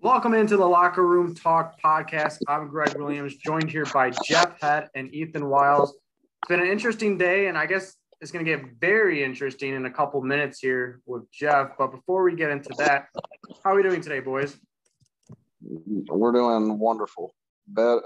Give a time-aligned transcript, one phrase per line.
[0.00, 2.38] Welcome into the Locker Room Talk podcast.
[2.46, 5.90] I'm Greg Williams, joined here by Jeff Hett and Ethan Wiles.
[5.90, 9.84] It's been an interesting day, and I guess it's going to get very interesting in
[9.86, 11.70] a couple minutes here with Jeff.
[11.76, 13.06] But before we get into that,
[13.64, 14.56] how are we doing today, boys?
[15.60, 17.34] We're doing wonderful.
[17.72, 17.98] Be-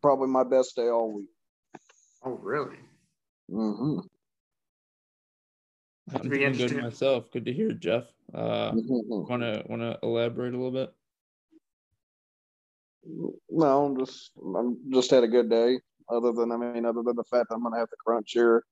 [0.00, 1.28] probably my best day all week.
[2.24, 2.76] Oh, really?
[3.50, 4.00] Mm-hmm.
[6.14, 7.30] I'm Pretty doing good myself.
[7.30, 8.04] Good to hear, Jeff.
[8.34, 9.28] Uh, Mm-hmm.
[9.30, 10.92] wanna wanna elaborate a little bit?
[13.50, 15.78] No, I'm just I'm just had a good day.
[16.10, 18.64] Other than I mean, other than the fact that I'm gonna have to crunch here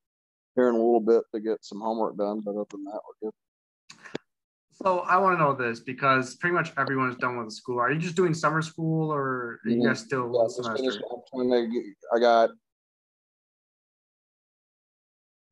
[0.55, 3.29] here in a little bit to get some homework done, but other than that, we're
[3.29, 3.33] good.
[4.73, 7.79] So I want to know this because pretty much everyone is done with school.
[7.79, 9.85] Are you just doing summer school, or are you Mhm.
[9.85, 10.77] guys still Yeah, one semester?
[10.77, 12.49] finished up when they get- I got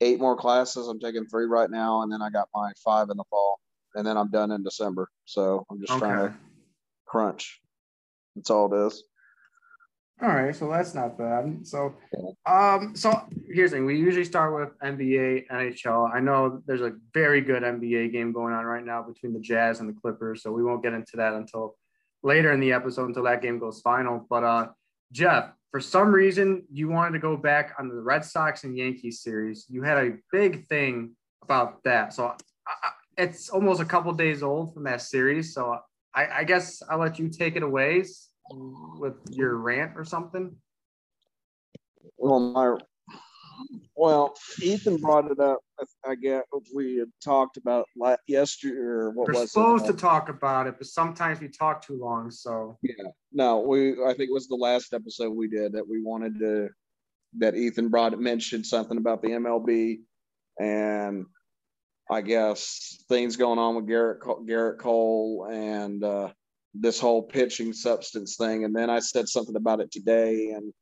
[0.02, 0.88] eight more classes.
[0.88, 3.60] I'm taking three right now, and then I got my five in the fall,
[3.96, 5.10] and then I'm done in December.
[5.26, 6.36] So I'm just trying to
[7.06, 7.62] crunch.
[8.36, 9.04] That's all it is.
[10.22, 11.68] All right, so that's not bad.
[11.68, 11.94] So,
[12.46, 16.14] um, so here's the thing: we usually start with NBA, NHL.
[16.14, 19.82] I know there's a very good NBA game going on right now between the Jazz
[19.82, 21.76] and the Clippers, so we won't get into that until
[22.24, 24.26] later in the episode until that game goes final.
[24.30, 24.68] But uh,
[25.12, 29.20] Jeff, for some reason, you wanted to go back on the Red Sox and Yankees
[29.20, 29.66] series.
[29.68, 32.28] You had a big thing about that, so
[32.66, 35.54] I, it's almost a couple days old from that series.
[35.54, 35.78] So
[36.14, 38.06] I, I guess I'll let you take it away
[39.00, 40.56] with your rant or something.
[42.16, 42.78] Well, my
[43.96, 45.60] well, Ethan brought it up.
[46.06, 46.44] I- guess
[46.74, 47.88] we had talked about
[48.28, 48.76] yesterday.
[48.76, 49.94] Or what We're was supposed it?
[49.94, 52.32] to talk about it, but sometimes we talk too long.
[52.32, 53.92] So yeah, No, we.
[54.04, 56.70] I think it was the last episode we did that we wanted to.
[57.38, 60.00] That Ethan brought it mentioned something about the MLB,
[60.60, 61.26] and
[62.10, 66.32] I guess things going on with Gerrit Gerrit Cole and uh,
[66.74, 68.64] this whole pitching substance thing.
[68.64, 70.74] And then I said something about it today and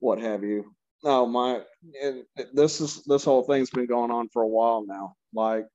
[0.00, 0.74] what have you.
[1.04, 1.60] No, my
[1.92, 5.14] it, it- this is this whole thing's been going on for a while now.
[5.34, 5.66] Like,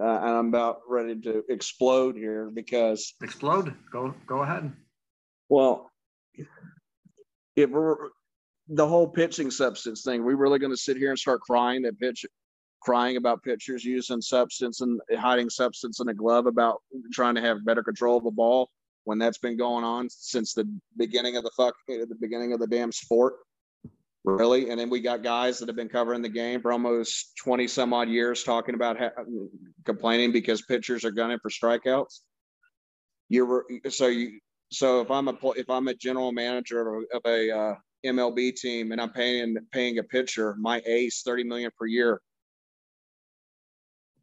[0.00, 3.74] uh, and I'm about ready to explode here because explode.
[3.92, 4.72] Go go ahead.
[5.48, 5.90] well,
[7.56, 8.08] if we're
[8.68, 11.98] the whole pitching substance thing, we really going to sit here and start crying that
[11.98, 12.24] pitch,
[12.80, 16.78] crying about pitchers using substance and hiding substance in a glove about
[17.12, 18.70] trying to have better control of the ball
[19.04, 20.64] when that's been going on since the
[20.96, 23.34] beginning of the fuck, the beginning of the damn sport.
[24.24, 27.66] Really, and then we got guys that have been covering the game for almost twenty
[27.66, 29.24] some odd years, talking about ha-
[29.86, 32.20] complaining because pitchers are gunning for strikeouts.
[33.30, 37.22] You're so you so if I'm a if I'm a general manager of a, of
[37.24, 41.86] a uh, MLB team and I'm paying paying a pitcher my ace thirty million per
[41.86, 42.20] year,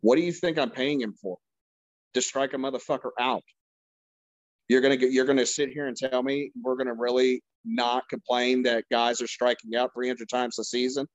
[0.01, 1.37] what do you think I'm paying him for?
[2.13, 3.43] To strike a motherfucker out.
[4.69, 8.63] You're gonna get you're gonna sit here and tell me we're gonna really not complain
[8.63, 11.07] that guys are striking out 300 times a season.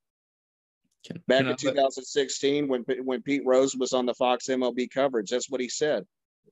[1.06, 4.88] Can, Back can in I- 2016, when when Pete Rose was on the Fox MLB
[4.92, 6.04] coverage, that's what he said.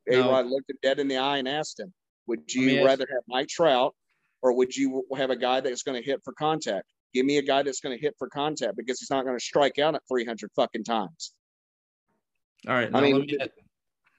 [0.08, 0.30] A No.
[0.30, 1.92] Rod looked him dead in the eye and asked him,
[2.26, 3.94] "Would me you ask- rather have Mike Trout,
[4.42, 6.86] or would you have a guy that's going to hit for contact?
[7.14, 9.44] Give me a guy that's going to hit for contact because he's not going to
[9.44, 11.32] strike out at 300 fucking times."
[12.68, 12.90] all right.
[12.92, 13.38] I mean, me,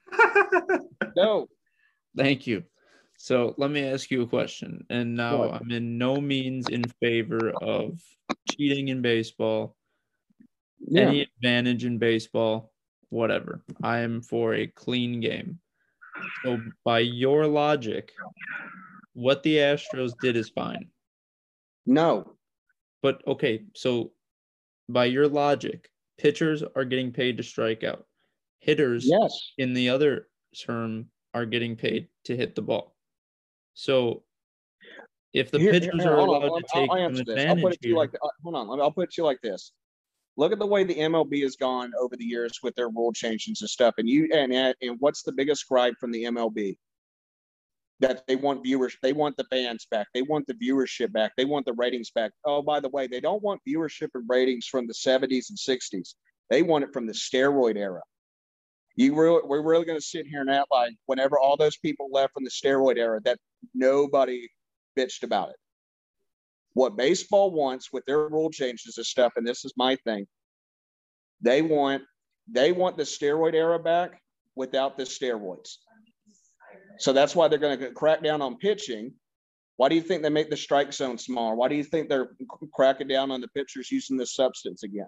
[1.15, 1.47] No,
[2.15, 2.63] thank you.
[3.23, 4.83] So let me ask you a question.
[4.89, 8.01] And now I'm in no means in favor of
[8.49, 9.77] cheating in baseball,
[10.79, 12.73] yeah, any advantage in baseball,
[13.09, 13.63] whatever.
[13.83, 15.59] I am for a clean game.
[16.43, 18.11] So by your logic,
[19.13, 20.89] what the Astros did is fine.
[21.85, 22.33] no,
[23.03, 24.13] But okay, so
[24.89, 28.07] by your logic, pitchers are getting paid to strike out.
[28.61, 30.27] Hitters yes, in the other
[30.59, 31.05] term
[31.35, 32.95] are getting paid to hit the ball.
[33.73, 34.23] So
[35.33, 36.97] if the Here- pitchers here, are on, allowed I'll- to take I'll.
[36.97, 39.21] I'll advantage put it to you here, like, uh, hold on, I'll put it to
[39.21, 39.71] you like this.
[40.37, 43.61] Look at the way the MLB has gone over the years with their rule changes
[43.61, 43.95] and stuff.
[43.97, 46.77] And you and and what's the biggest gripe from the MLB?
[47.99, 51.45] That they want viewers, they want the fans back, they want the viewership back, they
[51.45, 52.31] want the ratings back.
[52.45, 56.15] Oh, by the way, they don't want viewership and ratings from the 70s and 60s.
[56.49, 58.01] They want it from the steroid era.
[59.01, 62.09] You really, we're really going to sit here and act like whenever all those people
[62.11, 63.39] left from the steroid era, that
[63.73, 64.47] nobody
[64.95, 65.55] bitched about it.
[66.73, 70.27] What baseball wants with their rule changes and stuff, and this is my thing,
[71.41, 72.03] they want
[72.47, 74.21] they want the steroid era back
[74.55, 75.77] without the steroids.
[76.99, 79.13] So that's why they're going to crack down on pitching,
[79.77, 81.55] Why do you think they make the strike zone smaller?
[81.55, 82.29] Why do you think they're
[82.71, 85.07] cracking down on the pitchers using this substance again?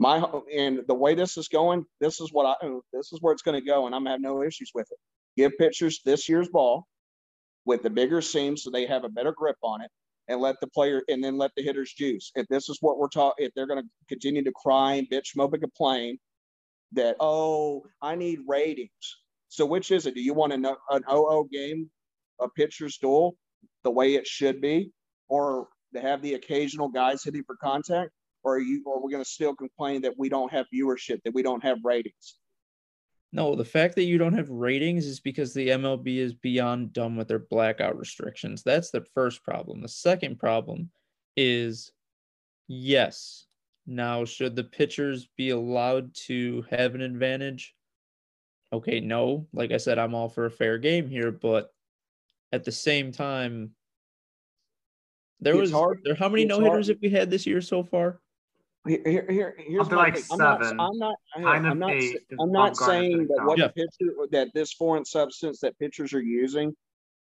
[0.00, 0.24] My
[0.56, 3.60] and the way this is going, this is what I this is where it's going
[3.60, 4.98] to go, and I'm gonna have no issues with it.
[5.36, 6.86] Give pitchers this year's ball
[7.66, 9.90] with the bigger seams so they have a better grip on it,
[10.26, 12.32] and let the player and then let the hitters juice.
[12.34, 15.36] If this is what we're talking, if they're going to continue to cry and bitch,
[15.36, 16.18] mope, and complain
[16.92, 19.18] that oh, I need ratings.
[19.48, 20.14] So which is it?
[20.14, 21.90] Do you want an, an OO game,
[22.40, 23.36] a pitcher's duel,
[23.84, 24.92] the way it should be,
[25.28, 28.12] or to have the occasional guys hitting for contact,
[28.42, 31.34] or are you, or we're going to still complain that we don't have viewership, that
[31.34, 32.36] we don't have ratings?
[33.32, 37.16] No, the fact that you don't have ratings is because the MLB is beyond dumb
[37.16, 38.62] with their blackout restrictions.
[38.62, 39.82] That's the first problem.
[39.82, 40.90] The second problem
[41.36, 41.92] is
[42.66, 43.46] yes.
[43.86, 47.74] Now, should the pitchers be allowed to have an advantage?
[48.72, 49.46] Okay, no.
[49.52, 51.72] Like I said, I'm all for a fair game here, but
[52.52, 53.70] at the same time,
[55.40, 57.82] there It's was hard- there how many no hitters have we had this year so
[57.82, 58.20] far?
[58.86, 60.24] Here, here, here- here's Up to my like thing.
[60.30, 60.62] I'm not.
[60.78, 63.66] I'm not, hey, Kind of I'm not, eight I'm not saying that what Yeah.
[63.68, 66.74] the pitcher, that this foreign substance that pitchers are using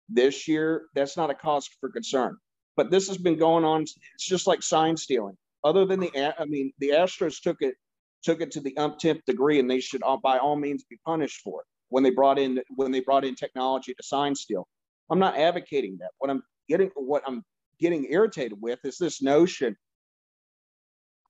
[0.07, 2.37] this year, that's not a cause for concern.
[2.77, 5.37] But this has been going on, it's just like sign stealing.
[5.63, 7.75] Other than the, I mean, the Astros took it,
[8.23, 11.41] took it to the umpteenth degree and they should all, by all means be punished
[11.41, 14.67] for it when they brought in, when they brought in technology to sign steal.
[15.09, 16.11] I'm not advocating that.
[16.19, 17.43] What I'm getting, what I'm
[17.77, 19.75] getting irritated with is this notion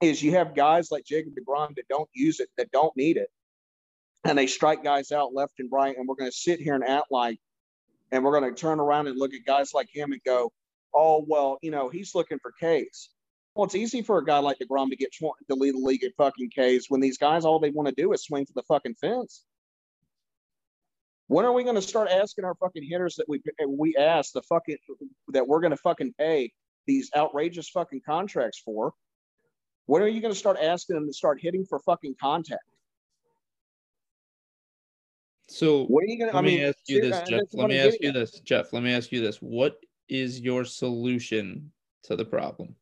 [0.02, 3.30] is you have guys like Jacob DeGrom that don't use it, that don't need it,
[4.24, 6.84] and they strike guys out left and right, and we're going to sit here and
[6.84, 7.40] act like,
[8.12, 10.52] and we're going to turn around and look at guys like him and go,
[10.94, 13.10] oh well, you know, he's looking for K's.
[13.56, 16.12] Well, it's easy for a guy like DeGrom to get to lead the league at
[16.18, 18.96] fucking K's when these guys all they want to do is swing for the fucking
[18.96, 19.44] fence.
[21.28, 24.42] When are we going to start asking our fucking hitters that we we ask the
[24.42, 24.78] fucking
[25.30, 26.52] that we're going to fucking pay
[26.88, 28.94] these outrageous fucking contracts for?
[29.92, 32.64] When are you going to start asking them to start hitting for fucking contact?
[35.50, 36.38] So What are you going to?
[36.38, 37.42] let I me mean, ask you this, Jeff.
[37.52, 38.72] Let me ask you this, Jeff.
[38.72, 39.40] Let me ask you this.
[39.40, 39.76] What
[40.08, 41.74] is your solution
[42.04, 42.74] to the problem?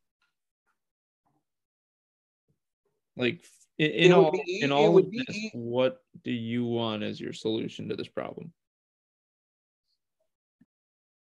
[3.17, 3.43] Like
[3.79, 7.33] in, in all be in all of be this, what do you want as your
[7.33, 8.53] solution to this problem?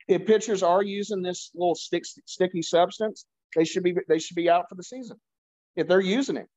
[0.07, 3.25] If pitchers are using this little stick, sticky substance,
[3.57, 5.19] they should be they should be out for the season.
[5.75, 6.47] If they're using it,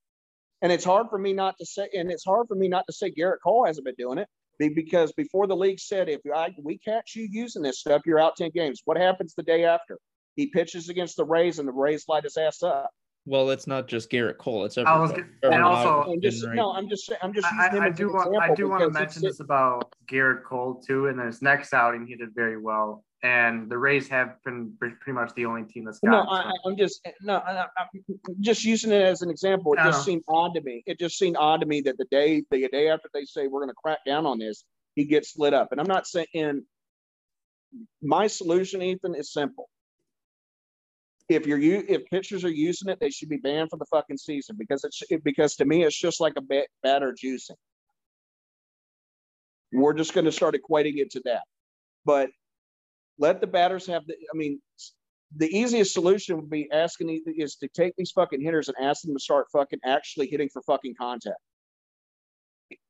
[0.62, 2.92] and it's hard for me not to say, and it's hard for me not to
[2.92, 4.28] say Gerrit Cole hasn't been doing it
[4.58, 8.36] because before the league said if I, we catch you using this stuff, you're out
[8.36, 8.82] ten games.
[8.84, 9.96] What happens the day after?
[10.36, 12.90] He pitches against the Rays, and the Rays light his ass up.
[13.26, 14.64] Well, it's not just Gerrit Cole.
[14.64, 15.10] It's I was
[15.42, 17.86] and also- out I'm just no, I'm just saying, I'm just I, using him I,
[17.86, 19.94] I as do an want I example do want to because mention it's- this about
[20.10, 21.06] Gerrit Cole too.
[21.08, 23.04] And his next outing, he did very well.
[23.24, 26.28] And the Rays have been pretty much the only team that's No, gotten.
[26.28, 28.02] I, I'm just no, I, I'm
[28.40, 29.72] just using it as an example.
[29.72, 30.04] It I just uh-huh.
[30.04, 30.84] seemed odd to me.
[30.86, 33.60] It just seemed odd to me that the day the day after they say we're
[33.60, 34.62] going to crack down on this,
[34.94, 35.72] he gets lit up.
[35.72, 36.62] And I'm not saying
[38.02, 39.68] my solution, Ethan, is simple.
[41.28, 44.16] If you're you if pitchers are using it, they should be banned for the fucking
[44.16, 47.56] season because it's because to me it's just like a ba- batter juicing.
[49.72, 51.42] We're just going to start equating it to that,
[52.06, 52.30] but
[53.18, 54.14] let the batters have the.
[54.14, 54.60] I mean,
[55.36, 59.14] the easiest solution would be asking is to take these fucking hitters and ask them
[59.14, 61.38] to start fucking actually hitting for fucking contact.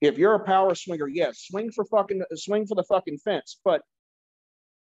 [0.00, 3.58] If you're a power swinger, yes, swing for fucking swing for the fucking fence.
[3.64, 3.82] But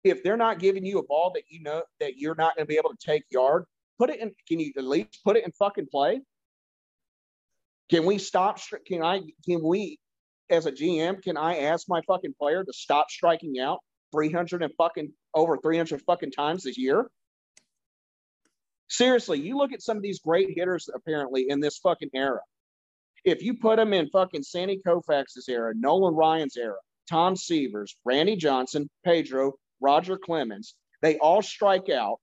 [0.04, 2.68] if they're not giving you a ball that you know that you're not going to
[2.68, 3.64] be able to take yard,
[3.98, 4.32] put it in.
[4.48, 6.20] Can you at least put it in fucking play?
[7.90, 8.60] Can we stop?
[8.86, 9.22] Can I?
[9.44, 9.98] Can we,
[10.50, 13.78] as a GM, can I ask my fucking player to stop striking out
[14.12, 17.08] 300 and fucking over 300 fucking times this year?
[18.88, 22.40] Seriously, you look at some of these great hitters apparently in this fucking era.
[23.24, 26.76] If you put them in fucking Sandy Koufax's era, Nolan Ryan's era,
[27.10, 32.18] Tom Seaver's, Randy Johnson, Pedro, Roger Clemens, they all strike out.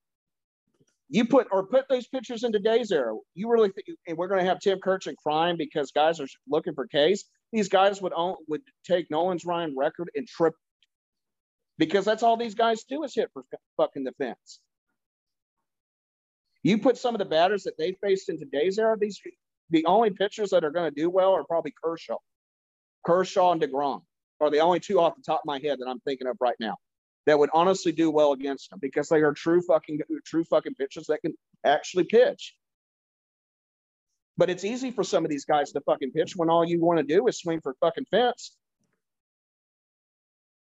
[1.10, 3.14] You put or put those pitchers in today's era.
[3.34, 6.74] You really think and we're going to have Tim Kurkjian crying because guys are looking
[6.74, 7.24] for K's?
[7.52, 10.54] These guys would own, would take Nolan's Ryan record and trip
[11.78, 13.44] because that's all these guys do is hit for
[13.76, 14.60] fucking the fence.
[16.62, 19.20] You put some of the batters that they faced in today's era, these
[19.70, 22.18] the only pitchers that are going to do well are probably Kershaw.
[23.04, 24.02] Kershaw and DeGrom
[24.40, 26.56] are the only two off the top of my head that I'm thinking of right
[26.60, 26.76] now
[27.26, 31.06] that would honestly do well against them because they are true fucking true fucking pitchers
[31.06, 32.54] that can actually pitch.
[34.36, 36.98] But it's easy for some of these guys to fucking pitch when all you want
[36.98, 38.56] to do is swing for fucking fence.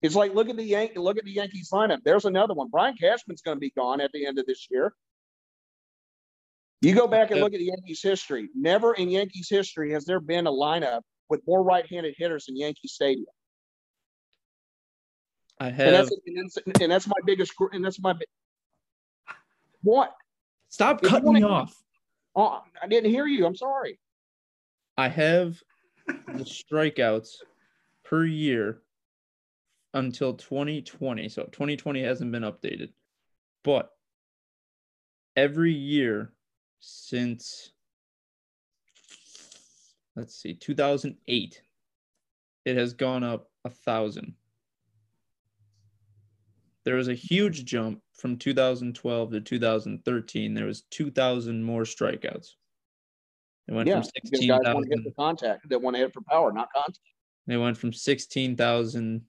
[0.02, 2.00] It's like look at the Yan- look at the Yankees lineup.
[2.04, 2.70] There's another one.
[2.70, 4.94] Brian Cashman's going to be gone at the end of this year.
[6.82, 8.50] You go back and look at the Yankees history.
[8.56, 12.88] Never in Yankees history has there been a lineup with more right-handed hitters in Yankee
[12.88, 13.28] Stadium.
[15.60, 15.92] I And have.
[15.92, 18.16] that's, and that's and that's my biggest and that's my
[19.84, 20.16] what?
[20.70, 21.76] Stop if cutting me off.
[22.36, 23.46] Oh, I didn't hear you.
[23.46, 24.00] I'm sorry.
[24.98, 25.62] I have
[26.08, 27.36] the strikeouts
[28.04, 28.82] per year
[29.94, 31.30] until 2020.
[31.30, 32.92] So 2020 hasn't been updated.
[33.64, 33.92] But
[35.36, 36.34] every year
[36.80, 37.72] since
[40.16, 41.62] let's see, 2008,
[42.66, 44.34] it has gone up a thousand.
[46.84, 50.54] There was a huge jump from 2012 to 2013.
[50.54, 52.56] There was 2,000 more strikeouts.
[53.68, 55.14] It went Yeah, from because guys want to hit 16,000.
[55.16, 55.70] contact.
[55.70, 57.00] They want to hit for power, not contact.
[57.48, 59.22] They went from 16,000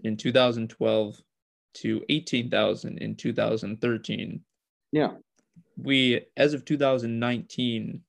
[0.00, 1.20] in 2012
[1.74, 4.44] to 18,000 in 2013.
[4.92, 5.12] Yeah.
[5.76, 8.02] We, as of 2019,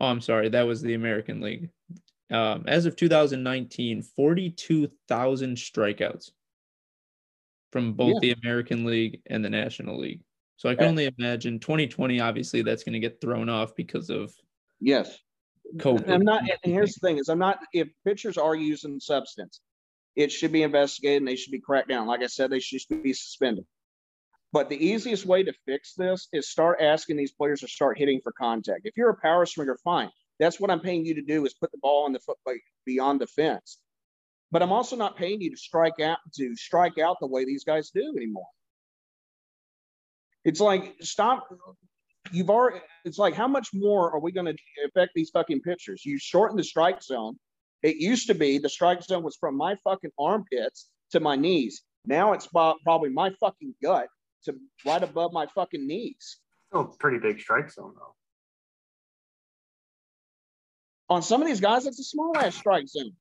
[0.00, 1.70] oh, I'm sorry, that was the American League.
[2.30, 6.30] Um, as of 2019, 42,000 strikeouts
[7.72, 8.34] from both Yeah.
[8.34, 10.22] the American League and the National League.
[10.56, 14.32] So I can only imagine 2020, obviously, that's going to get thrown off because of
[14.80, 15.18] Yes.
[15.76, 16.08] COVID.
[16.08, 16.42] I'm not.
[16.64, 17.58] And here's the thing: is I'm not.
[17.72, 19.60] If pitchers are using substance,
[20.16, 22.06] it should be investigated and they should be cracked down.
[22.06, 23.66] Like I said, they should be suspended.
[24.52, 28.20] But the easiest way to fix this is start asking these players to start hitting
[28.22, 28.82] for contact.
[28.84, 30.10] If you're a power swinger, fine.
[30.38, 32.38] That's what I'm paying you to do is put the ball in the foot
[32.84, 33.78] beyond the fence.
[34.50, 37.64] But I'm also not paying you to strike out to strike out the way these
[37.64, 38.46] guys do anymore.
[40.44, 41.48] It's like stop.
[42.32, 42.80] You've already.
[43.04, 44.56] It's like how much more are we going to
[44.86, 46.04] affect these fucking pitchers?
[46.04, 47.38] You shorten the strike zone.
[47.82, 51.82] It used to be the strike zone was from my fucking armpits to my knees.
[52.04, 54.08] Now it's probably my fucking gut
[54.44, 54.54] to
[54.84, 56.38] right above my fucking knees.
[56.68, 58.14] Still a pretty big strike zone though.
[61.08, 63.12] On some of these guys, it's a small ass strike zone.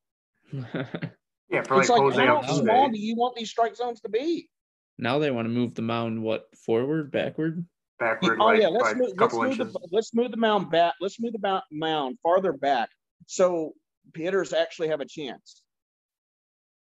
[1.48, 4.10] Yeah, for like, it's like Jose how small do you want these strike zones to
[4.10, 4.50] be?
[4.98, 7.64] now they want to move the mound what forward, backward?
[8.00, 10.72] Backward, oh like, yeah, let's by move, a let's move the let's move the mound
[10.72, 10.96] back.
[11.00, 12.90] Let's move the mound, mound farther back
[13.28, 13.74] so
[14.14, 15.62] hitters actually have a chance.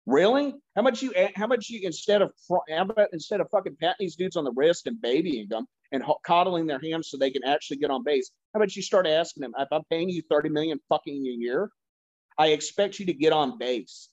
[0.07, 0.55] Really?
[0.75, 1.13] How much you?
[1.37, 2.33] How much you instead of
[3.13, 6.81] instead of fucking patting these dudes on the wrist and babying them and coddling their
[6.81, 8.31] hands so they can actually get on base?
[8.53, 9.53] How about you start asking them?
[9.59, 11.71] If I'm paying you thirty million fucking a year,
[12.37, 14.09] I expect you to get on base.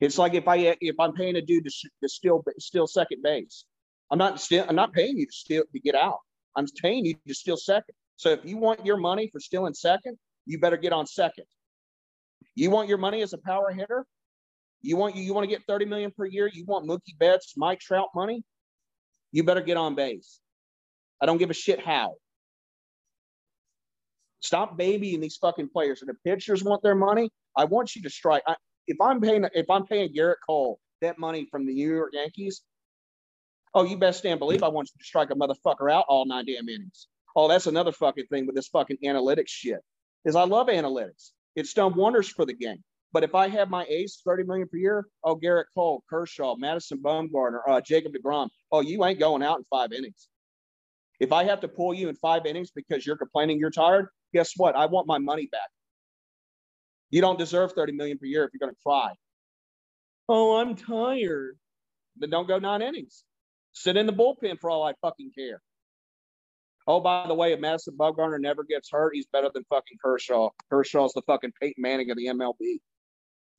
[0.00, 1.70] It's like if I if I'm paying a dude to,
[2.02, 3.64] to steal steal second base,
[4.10, 6.18] I'm not still I'm not paying you to steal to get out.
[6.54, 7.94] I'm paying you to steal second.
[8.16, 11.44] So if you want your money for stealing second, you better get on second.
[12.54, 14.04] You want your money as a power hitter?
[14.80, 16.50] You want you, you want to get 30 million per year?
[16.52, 18.42] You want Mookie Betts, Mike Trout money?
[19.30, 20.40] You better get on base.
[21.20, 22.14] I don't give a shit how.
[24.40, 26.00] Stop babying these fucking players.
[26.00, 28.42] And if pitchers want their money, I want you to strike.
[28.46, 28.54] I,
[28.86, 32.62] if I'm paying if I'm paying Gerrit Cole that money from the New York Yankees,
[33.74, 36.46] oh, you best stand believe I want you to strike a motherfucker out all nine
[36.46, 37.08] damn innings.
[37.36, 39.80] Oh, that's another fucking thing with this fucking analytics shit.
[40.28, 41.32] Is I love analytics.
[41.56, 42.84] It's done wonders for the game.
[43.12, 47.00] But if I have my ace 30 million per year, oh Gerrit Cole, Kershaw, Madison
[47.02, 50.28] Bumgarner, uh, Jacob DeGrom, oh, you ain't going out in five innings.
[51.20, 54.52] If I have to pull you in five innings because you're complaining you're tired, guess
[54.56, 54.76] what?
[54.76, 55.70] I want my money back.
[57.10, 59.12] You don't deserve 30 million per year if you're going to cry.
[60.28, 61.58] Oh, I'm tired.
[62.18, 63.24] Then don't go nine innings.
[63.72, 65.62] Sit in the bullpen for all I fucking care.
[66.88, 70.48] Oh, by the way, if Madison Bumgarner never gets hurt, he's better than fucking Kershaw.
[70.70, 72.78] Kershaw's the fucking Peyton Manning of the MLB.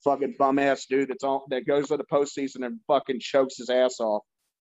[0.02, 3.70] Fucking bum ass dude that's on that goes to the postseason and fucking chokes his
[3.70, 4.24] ass off.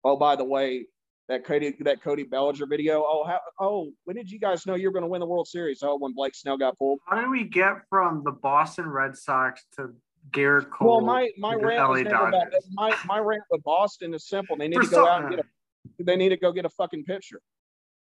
[0.03, 0.87] Oh, by the way,
[1.29, 3.03] that Cody that Cody Bellinger video.
[3.05, 5.47] Oh, how, oh, when did you guys know you were going to win the World
[5.47, 5.83] Series?
[5.83, 6.99] Oh, when Blake Snell got pulled.
[7.05, 9.89] How did we get from the Boston Red Sox to
[10.31, 10.97] Gerrit Cole?
[10.97, 14.57] Well, my my rant was never about my my rant with Boston is simple.
[14.57, 17.03] They need to go out and get a they need to go get a fucking
[17.03, 17.39] pitcher.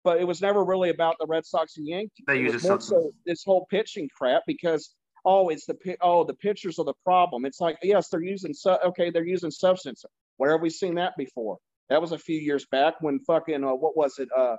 [0.02, 2.24] But it was never really about the Red Sox and Yankees.
[2.26, 3.14] They use a more so substance.
[3.26, 7.44] this whole pitching crap because oh, it's the pi- oh the pitchers are the problem.
[7.44, 10.04] It's like yes, they're using su- okay, they're using substance.
[10.38, 11.58] Where have we seen that before?
[11.90, 14.28] That was a few years back when fucking uh, what was it?
[14.36, 14.56] Uh,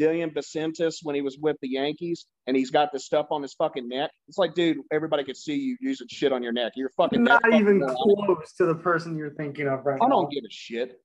[0.00, 3.52] Dillian Bacentis when he was with the Yankees and he's got the stuff on his
[3.54, 4.10] fucking neck.
[4.28, 6.72] It's like, dude, everybody could see you using shit on your neck.
[6.74, 10.06] You're fucking Not that fucking even close to the person you're thinking of right I
[10.06, 10.22] now.
[10.22, 11.02] don't give a shit.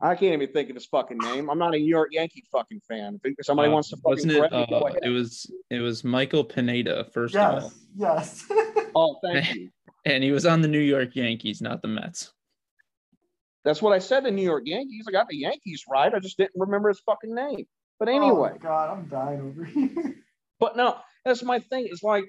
[0.00, 1.50] I can't even think of his fucking name.
[1.50, 3.20] I'm not a New York Yankee fucking fan.
[3.24, 4.38] If somebody Uh, wants to fucking wasn't it?
[4.38, 5.00] correct me, go Uh, ahead.
[5.02, 7.72] it was it was Michael Pineda first of all.
[7.96, 8.86] Yes, yes.
[8.94, 9.70] Oh, thank you.
[10.04, 12.32] And he was on the New York Yankees, not the Mets.
[13.64, 14.24] That's what I said.
[14.24, 15.04] The New York Yankees.
[15.08, 16.12] I got the Yankees right.
[16.14, 17.66] I just didn't remember his fucking name.
[17.98, 20.14] But anyway, oh God, I'm dying over here.
[20.60, 21.86] but no, that's my thing.
[21.90, 22.24] It's like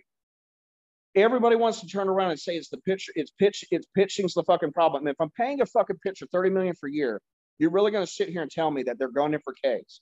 [1.16, 4.44] everybody wants to turn around and say it's the pitch, it's pitch, it's pitching's the
[4.44, 5.04] fucking problem.
[5.04, 7.22] And if I'm paying a fucking pitcher 30 million for a year,
[7.60, 10.02] you're really going to sit here and tell me that they're going in for Ks.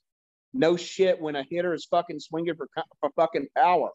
[0.54, 2.68] No shit when a hitter is fucking swinging for,
[3.00, 3.90] for fucking power.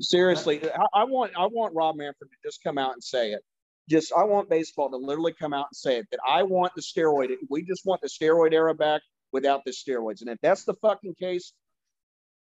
[0.00, 3.42] Seriously, I, I, want I want Rob Manfred to just come out and say it.
[3.88, 6.82] Just I want baseball to literally come out and say it that I want the
[6.82, 7.28] steroid.
[7.50, 10.22] We just want the steroid era back without the steroids.
[10.22, 11.52] And if that's the fucking case,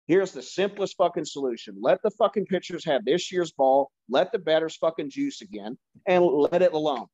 [0.06, 1.76] here's the simplest fucking solution.
[1.80, 3.90] Let the fucking pitchers have this year's ball.
[4.08, 7.06] Let the batters fucking juice again, and let it alone.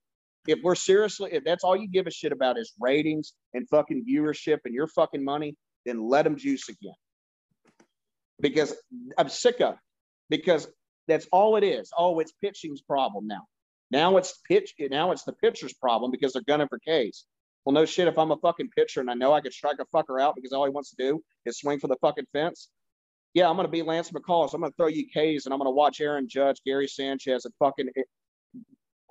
[0.47, 4.07] If we're seriously, if that's all you give a shit about is ratings and fucking
[4.09, 6.95] viewership and your fucking money, then let them juice again
[8.41, 8.75] because
[9.17, 9.81] I'm sick of it.
[10.31, 10.69] Because
[11.07, 11.91] that's all it is.
[11.97, 13.47] Oh, it's pitching's problem now.
[13.91, 14.75] Now it's pitch.
[14.79, 17.25] Now it's the pitcher's problem because they're gunning for K's.
[17.65, 18.09] Well, no shit.
[18.09, 20.53] If I'm a fucking pitcher and I know I could strike a fucker out because
[20.53, 22.69] all he wants to do is swing for the fucking fence,
[23.35, 24.55] yeah, I'm gonna be Lance McCullers.
[24.55, 27.89] I'm gonna throw you K's and I'm gonna watch Aaron Judge, Gary Sanchez, and fucking
[27.97, 28.03] eh,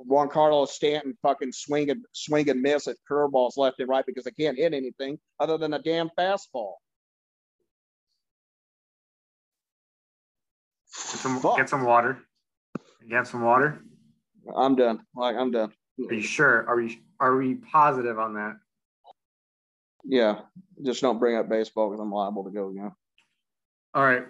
[0.09, 4.31] Giancarlo Stanton fucking swing and swing and miss at curveballs left and right because they
[4.31, 6.73] can't hit anything other than a damn fastball.
[10.93, 12.19] Get some, get some water.
[13.05, 13.81] You have some water?
[14.55, 15.01] I'm done.
[15.15, 15.71] Like I'm done.
[16.09, 16.67] Are you sure?
[16.67, 18.57] Are we are we positive on that?
[20.03, 20.39] Yeah.
[20.83, 22.91] Just don't bring up baseball because I'm liable to go again.
[23.97, 24.25] All right.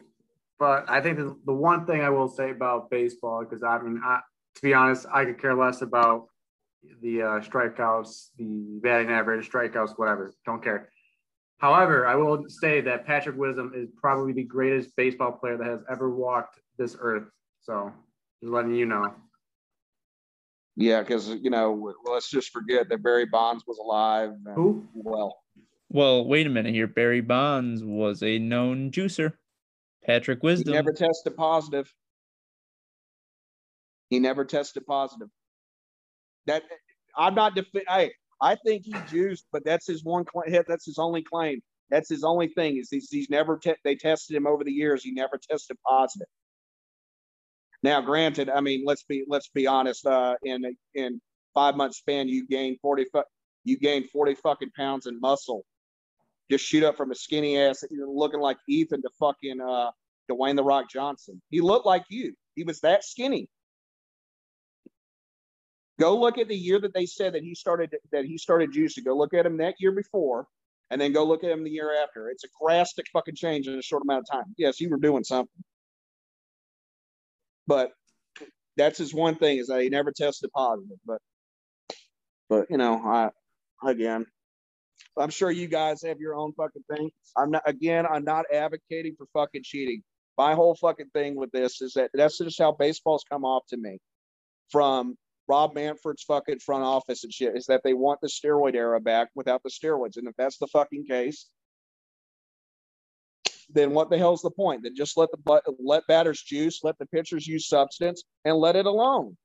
[0.59, 4.01] But I think the, the one thing I will say about baseball, because I mean,
[4.03, 4.21] I,
[4.55, 6.27] to be honest, I could care less about
[7.01, 10.33] the uh, strikeouts, the batting average, strikeouts, whatever.
[10.45, 10.89] Don't care.
[11.57, 15.81] However, I will say that Patrick Wisdom is probably the greatest baseball player that has
[15.91, 17.29] ever walked this earth.
[17.59, 17.91] So
[18.41, 19.13] just letting you know.
[20.77, 24.31] Yeah, because you know, let's just forget that Barry Bonds was alive.
[24.55, 24.87] Who?
[24.93, 25.35] Well.
[25.89, 26.87] Well, wait a minute here.
[26.87, 29.33] Barry Bonds was a known juicer.
[30.07, 30.73] Patrick Wisdom.
[30.73, 31.93] He never tested positive.
[34.09, 35.27] He never tested positive.
[36.45, 36.63] That
[37.15, 40.63] I'm not defi- Hey, I think he juiced, but that's his one claim.
[40.67, 41.59] That's his only claim.
[41.89, 45.03] That's his only thing is he's, he's never te- they tested him over the years.
[45.03, 46.27] He never tested positive.
[47.83, 50.05] Now, granted, I mean, let's be let's be honest.
[50.05, 50.63] Uh, in
[50.95, 51.21] in
[51.53, 53.05] five month span, you gained forty
[53.65, 55.63] you gained forty fucking pounds in muscle.
[56.49, 59.91] Just shoot up from a skinny ass, looking like Ethan to fucking uh,
[60.31, 61.41] Dwayne the Rock Johnson.
[61.49, 62.33] He looked like you.
[62.55, 63.49] He was that skinny.
[65.99, 69.05] Go look at the year that they said that he started that he started juicing.
[69.05, 70.47] Go look at him that year before,
[70.91, 72.29] and then go look at him the year after.
[72.29, 74.53] It's a drastic fucking change in a short amount of time.
[74.57, 75.63] Yes, you were doing something,
[77.65, 77.91] but
[78.77, 80.97] that's his one thing is that he never tested positive.
[81.05, 81.19] But,
[82.49, 83.29] but you know, I
[83.89, 84.27] again,
[85.19, 87.11] I'm sure you guys have your own fucking thing.
[87.37, 88.05] I'm not again.
[88.05, 90.03] I'm not advocating for fucking cheating.
[90.37, 93.77] My whole fucking thing with this is that that's just how baseball's come off to
[93.77, 93.99] me
[94.71, 95.15] from
[95.47, 99.29] Rob Manfred's fucking front office and shit is that they want the steroid era back
[99.35, 100.17] without the steroids.
[100.17, 101.47] And if that's the fucking case,
[103.69, 104.83] then what the hell's the point?
[104.83, 105.37] Then just let the
[105.79, 109.37] let batters juice, let the pitchers use substance, and let it alone.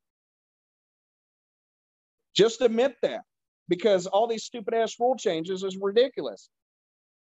[2.34, 3.22] Just admit that,
[3.68, 6.48] because all these stupid ass rule changes is ridiculous.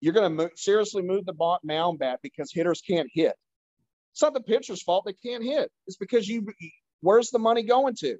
[0.02, 3.34] You're going to mo- seriously move the mound back because hitters can't hit.
[4.14, 5.72] It's not the pitcher's fault they can't hit.
[5.86, 6.46] It's because you.
[7.02, 8.18] Where's the money going to?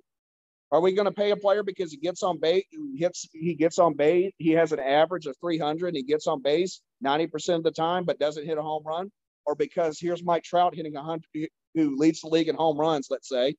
[0.72, 2.66] Are we going to pay a player because he gets on base,
[2.96, 6.42] hits, he gets on base, he has an average of 300 and he gets on
[6.42, 9.10] base 90% of the time, but doesn't hit a home run?
[9.46, 13.30] Or because here's Mike Trout hitting 100, who leads the league in home runs, let's
[13.30, 13.56] say.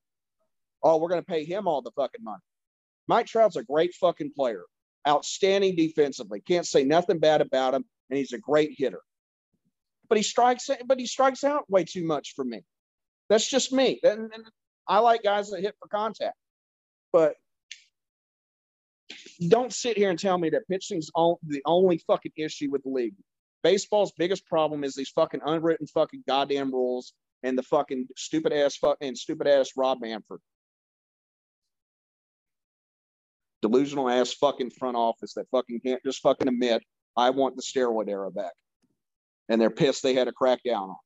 [0.83, 2.43] Oh, we're going to pay him all the fucking money.
[3.09, 4.65] Mike Trout's a great fucking player,
[5.07, 6.41] outstanding defensively.
[6.41, 9.01] Can't say nothing bad about him, and he's a great hitter.
[10.09, 12.63] But he strikes, but he strikes out way too much for me.
[13.29, 14.01] That's just me.
[14.03, 14.31] And
[14.87, 16.37] I like guys that hit for contact.
[17.13, 17.35] But
[19.47, 22.91] don't sit here and tell me that pitching's all, the only fucking issue with the
[22.91, 23.15] league.
[23.63, 28.77] Baseball's biggest problem is these fucking unwritten fucking goddamn rules and the fucking stupid ass
[28.77, 30.41] fuck and stupid ass Rob Manfred.
[33.63, 36.83] Delusional ass fucking front office that fucking can't just fucking admit
[37.17, 38.53] I want the steroid era back.
[39.49, 40.97] And they're pissed they had a crackdown on.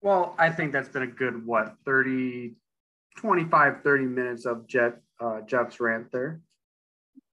[0.00, 2.54] Well, I think that's been a good what 30
[3.16, 6.40] 25, 30 minutes of Jeff, uh, Jeff's rant there.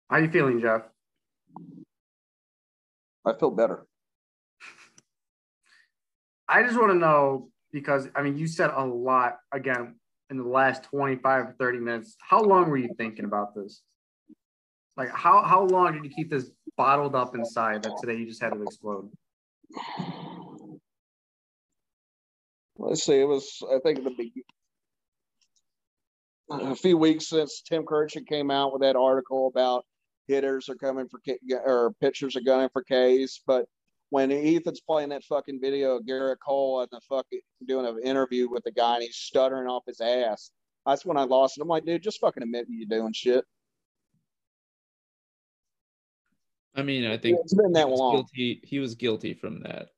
[0.09, 0.81] How you feeling, Jeff?
[3.25, 3.85] I feel better.
[6.47, 9.95] I just want to know because I mean, you said a lot again
[10.29, 12.15] in the last 25 or 30 minutes.
[12.19, 13.81] How long were you thinking about this?
[14.95, 18.41] Like, how, how long did you keep this bottled up inside that today you just
[18.41, 19.09] had to explode?
[22.77, 23.19] Let's see.
[23.19, 24.31] It was, I think, the big,
[26.49, 29.85] a few weeks since Tim Kurkjian came out with that article about
[30.27, 31.19] hitters are coming for
[31.65, 33.41] or pitchers are gunning for K's.
[33.45, 33.65] But
[34.09, 38.49] when Ethan's playing that fucking video of Gerrit Cole and the fucking doing an interview
[38.49, 40.51] with the guy and he's stuttering off his ass,
[40.85, 41.61] that's when I lost it.
[41.61, 43.43] I'm like, dude, just fucking admit you're doing shit.
[46.75, 48.15] I mean, I think it's been that long.
[48.15, 49.89] Guilty, he was guilty from that.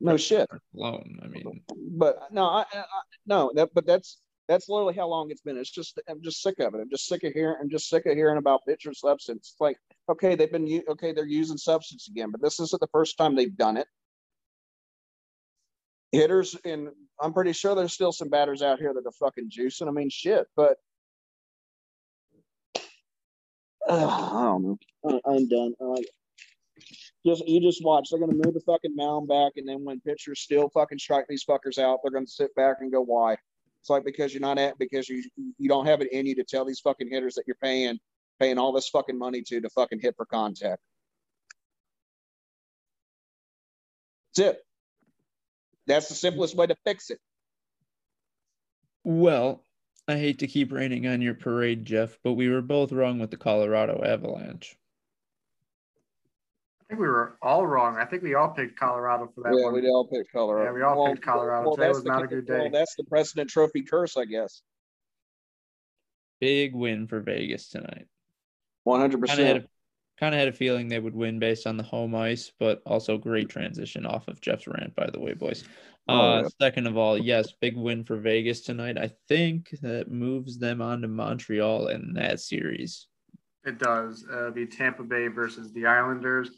[0.00, 0.48] No shit.
[0.74, 1.20] Alone.
[1.22, 1.62] I mean,
[1.96, 2.84] but no, I, I
[3.26, 5.56] no, that, but that's that's literally how long it's been.
[5.56, 6.80] It's just I'm just sick of it.
[6.80, 7.56] I'm just sick of hearing.
[7.60, 9.52] I'm just sick of hearing about pitcher substance.
[9.52, 9.76] It's like
[10.12, 13.56] okay, they've been okay, they're using substance again, but this isn't the first time they've
[13.56, 13.86] done it.
[16.12, 16.88] Hitters, and
[17.20, 19.88] I'm pretty sure there's still some batters out here that are fucking juicing.
[19.88, 20.76] I mean, shit, but
[23.88, 24.78] uh, I don't know.
[25.26, 25.74] I, am done.
[27.26, 28.08] Just you just watch.
[28.10, 31.44] They're gonna move the fucking mound back, and then when pitchers still fucking strike these
[31.44, 33.36] fuckers out, they're gonna sit back and go, "Why?"
[33.80, 35.24] It's like because you're not at because you
[35.58, 37.98] you don't have it in you to tell these fucking hitters that you're paying
[38.38, 40.80] paying all this fucking money to to fucking hit for contact.
[44.34, 44.62] That's it.
[45.86, 47.18] That's the simplest way to fix it.
[49.04, 49.62] Well,
[50.08, 53.30] I hate to keep raining on your parade, Jeff, but we were both wrong with
[53.30, 54.76] the Colorado Avalanche
[56.80, 57.96] I think we were all wrong.
[57.96, 59.74] I think we all picked Colorado for that yeah, one.
[59.74, 60.66] we all picked Colorado.
[60.66, 61.68] Yeah, we all well, picked Colorado.
[61.68, 62.58] Well, Today was not a good day.
[62.58, 64.60] Well, that's the President Trophy curse, I guess.
[66.38, 68.08] Big win for Vegas tonight.
[68.84, 69.66] One hundred percent.
[70.20, 73.18] Kind of had a feeling they would win based on the home ice, but also
[73.18, 75.64] great transition off of Jeff's rant, by the way, boys.
[76.06, 76.48] Oh, uh, yeah.
[76.60, 78.98] Second of all, yes, big win for Vegas tonight.
[78.98, 83.08] I think that moves them on to Montreal in that series.
[83.64, 84.24] It does.
[84.30, 86.50] Uh, the Tampa Bay versus the Islanders.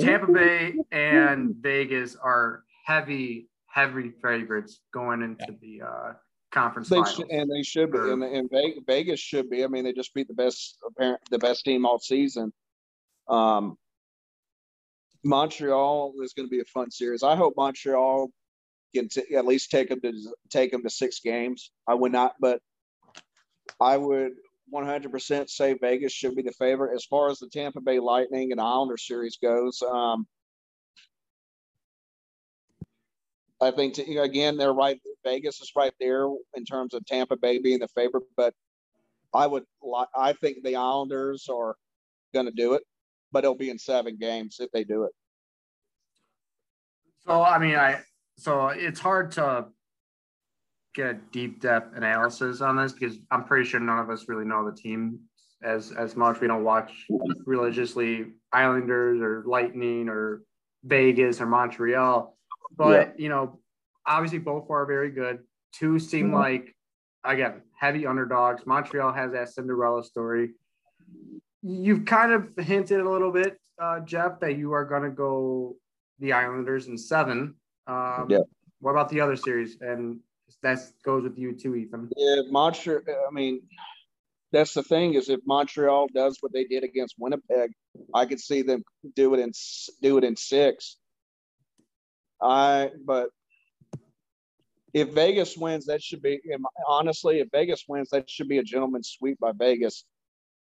[0.00, 6.12] Tampa Bay and Vegas are heavy, heavy favorites going into the uh,
[6.54, 7.16] conference they finals.
[7.16, 8.50] Should, and they should be, and, and,
[8.86, 9.64] Vegas should be.
[9.64, 12.52] I mean, they just beat the best, apparent, the best team all season.
[13.28, 13.76] Um,
[15.24, 17.22] Montreal is going to be a fun series.
[17.22, 18.28] I hope Montreal
[18.94, 20.12] can t- at least take them to
[20.50, 21.70] take them to six games.
[21.88, 22.60] I would not, but
[23.80, 24.32] I would
[24.72, 26.94] 100% say Vegas should be the favorite.
[26.94, 30.26] As far as the Tampa Bay Lightning and Islander series goes, um,
[33.64, 35.00] I think to, again they're right.
[35.24, 38.54] Vegas is right there in terms of Tampa Bay being the favorite, but
[39.32, 39.64] I would
[40.14, 41.76] I think the Islanders are
[42.32, 42.82] going to do it,
[43.32, 45.12] but it'll be in seven games if they do it.
[47.26, 48.00] So I mean, I
[48.36, 49.66] so it's hard to
[50.94, 54.44] get a deep depth analysis on this because I'm pretty sure none of us really
[54.44, 55.20] know the team
[55.62, 56.40] as as much.
[56.40, 57.06] We don't watch
[57.46, 60.42] religiously Islanders or Lightning or
[60.84, 62.36] Vegas or Montreal,
[62.76, 63.12] but yeah.
[63.16, 63.58] you know,
[64.06, 65.40] obviously both are very good.
[65.72, 66.34] Two seem mm-hmm.
[66.34, 66.76] like
[67.24, 68.66] again heavy underdogs.
[68.66, 70.50] Montreal has that Cinderella story.
[71.62, 75.76] You've kind of hinted a little bit, uh, Jeff, that you are going to go
[76.18, 77.54] the Islanders in seven.
[77.86, 78.38] Um, yeah.
[78.80, 79.78] What about the other series?
[79.80, 80.20] And
[80.62, 82.10] that goes with you too, Ethan.
[82.16, 83.00] Yeah, Montreal.
[83.08, 83.62] I mean,
[84.52, 87.72] that's the thing is if Montreal does what they did against Winnipeg,
[88.14, 88.82] I could see them
[89.16, 89.52] do it in
[90.02, 90.96] do it in six.
[92.40, 93.30] I but
[94.92, 96.40] if Vegas wins, that should be
[96.88, 100.04] honestly, if Vegas wins, that should be a gentleman's sweep by Vegas.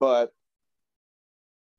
[0.01, 0.31] But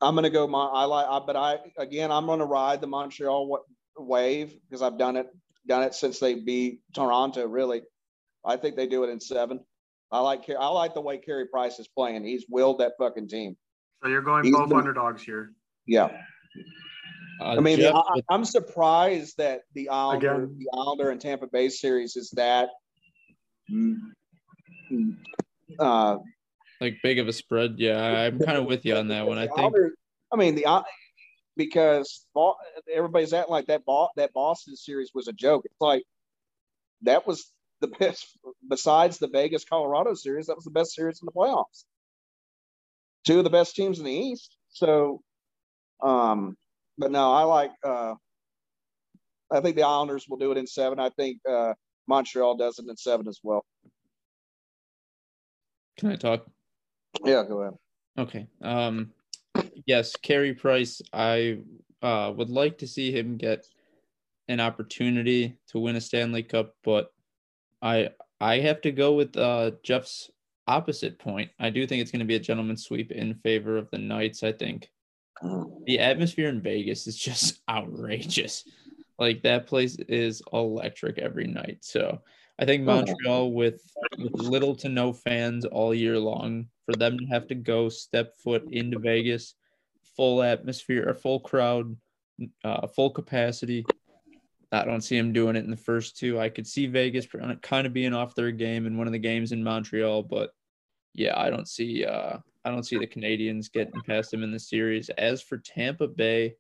[0.02, 3.66] I'm gonna go my I like, I, but I again, I'm gonna ride the Montreal
[3.98, 5.28] wave because I've done it
[5.68, 7.46] done it since they beat Toronto.
[7.46, 7.82] Really,
[8.46, 9.60] I think they do it in seven.
[10.12, 12.24] I like I like the way Carey Price is playing.
[12.24, 13.58] He's willed that fucking team.
[14.02, 15.52] So you're going He's both been, underdogs here.
[15.86, 16.10] Yeah.
[17.40, 21.48] Uh, I mean, Jeff, I, am surprised that the Islander, again, the Islander and Tampa
[21.48, 22.70] Bay series is that
[25.80, 26.18] uh,
[26.82, 27.76] like big of a spread.
[27.78, 29.38] Yeah, I'm kind of with you on that one.
[29.38, 29.76] I think.
[30.32, 30.84] I mean, the
[31.56, 32.26] because
[32.94, 33.82] everybody's acting like that.
[34.16, 35.64] That Boston series was a joke.
[35.66, 36.04] It's like
[37.04, 38.38] that was the best.
[38.70, 41.84] Besides the Vegas Colorado series, that was the best series in the playoffs.
[43.26, 44.56] Two of the best teams in the East.
[44.70, 45.22] So,
[46.02, 46.56] um,
[46.98, 47.72] but no, I like.
[47.84, 48.16] Uh,
[49.52, 51.00] I think the Islanders will do it in seven.
[51.00, 51.74] I think uh,
[52.08, 53.66] Montreal does it in seven as well.
[55.98, 56.46] Can I talk?
[57.24, 57.74] Yeah, go ahead.
[58.18, 58.48] Okay.
[58.62, 59.12] Um,
[59.86, 61.02] yes, Carey Price.
[61.14, 61.60] I
[62.02, 63.66] uh, would like to see him get
[64.48, 67.12] an opportunity to win a Stanley Cup, but
[67.82, 70.30] I I have to go with uh, Jeff's
[70.68, 71.50] opposite point.
[71.60, 74.44] I do think it's going to be a gentleman's sweep in favor of the Knights.
[74.44, 74.90] I think
[75.86, 78.64] the atmosphere in Vegas is just outrageous.
[79.20, 81.80] Like that place is electric every night.
[81.82, 82.22] So
[82.60, 83.82] I think Montreal with,
[84.18, 88.38] with little to no fans all year long, for them to have to go step
[88.40, 89.56] foot into Vegas,
[90.16, 91.96] full atmosphere, or full crowd,
[92.64, 93.86] uh, full capacity.
[94.72, 96.40] I don't see them doing it in the first two.
[96.40, 97.28] I could see Vegas
[97.62, 100.52] kind of being off their game in one of the games in Montreal, but
[101.14, 104.60] yeah, I don't see uh, I don't see the Canadiens getting past them in the
[104.60, 105.10] series.
[105.10, 106.56] As for Tampa Bay,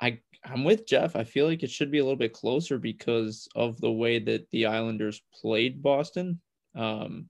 [0.00, 1.16] I I'm with Jeff.
[1.16, 4.50] I feel like it should be a little bit closer because of the way that
[4.50, 6.40] the Islanders played Boston.
[6.74, 7.28] Um,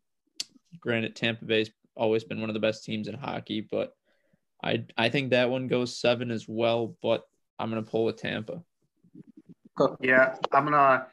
[0.80, 3.94] granted, Tampa Bay's always been one of the best teams in hockey, but
[4.62, 6.96] I I think that one goes seven as well.
[7.02, 7.24] But
[7.58, 8.62] I'm gonna pull with Tampa.
[10.00, 11.06] Yeah, I'm gonna.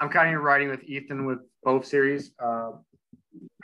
[0.00, 2.32] I'm kind of riding with Ethan with both series.
[2.38, 2.72] Uh,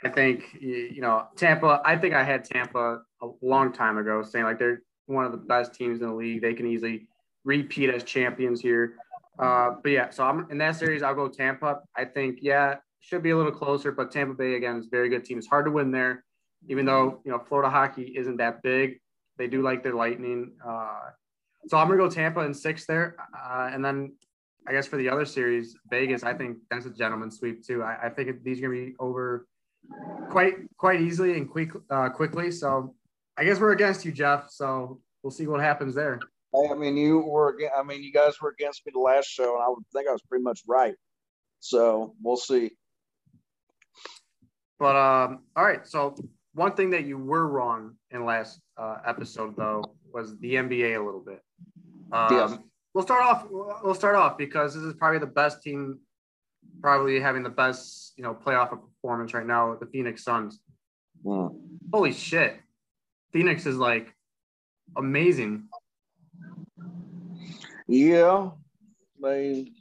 [0.03, 1.81] I think you know Tampa.
[1.83, 5.37] I think I had Tampa a long time ago, saying like they're one of the
[5.37, 6.41] best teams in the league.
[6.41, 7.07] They can easily
[7.43, 8.95] repeat as champions here.
[9.39, 11.03] Uh, but yeah, so I'm in that series.
[11.03, 11.79] I'll go Tampa.
[11.95, 15.09] I think yeah, should be a little closer, but Tampa Bay again is a very
[15.09, 15.37] good team.
[15.37, 16.23] It's hard to win there,
[16.67, 18.99] even though you know Florida hockey isn't that big.
[19.37, 20.53] They do like their Lightning.
[20.65, 21.09] Uh,
[21.67, 24.13] so I'm gonna go Tampa in six there, uh, and then
[24.67, 26.23] I guess for the other series, Vegas.
[26.23, 27.83] I think that's a gentleman sweep too.
[27.83, 29.47] I, I think these are gonna be over
[30.29, 32.51] quite quite easily and quick uh, quickly.
[32.51, 32.95] So
[33.37, 34.49] I guess we're against you, Jeff.
[34.49, 36.19] So we'll see what happens there.
[36.55, 37.57] I mean, you were.
[37.77, 40.11] I mean, you guys were against me the last show, and I would think I
[40.11, 40.95] was pretty much right.
[41.59, 42.71] So we'll see.
[44.79, 45.85] But um, all right.
[45.87, 46.15] So
[46.53, 51.03] one thing that you were wrong in last uh, episode, though, was the NBA a
[51.03, 51.41] little bit.
[52.11, 52.57] Um, yes.
[52.93, 53.47] We'll start off.
[53.83, 55.99] We'll start off because this is probably the best team,
[56.81, 59.71] probably having the best you know playoff performance right now.
[59.71, 60.59] With the Phoenix Suns.
[61.23, 61.55] Wow.
[61.93, 62.57] Holy shit!
[63.31, 64.13] Phoenix is like
[64.97, 65.69] amazing.
[67.87, 68.49] Yeah,
[69.21, 69.71] they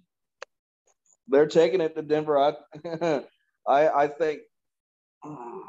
[1.26, 2.38] they're taking it to Denver.
[2.38, 2.52] I
[3.68, 4.42] I, I think
[5.24, 5.62] I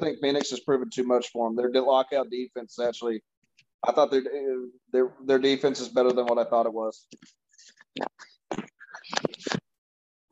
[0.00, 1.56] think Phoenix has proven too much for them.
[1.56, 3.22] Their lockout defense actually,
[3.86, 4.22] I thought their
[4.90, 7.06] their their defense is better than what I thought it was.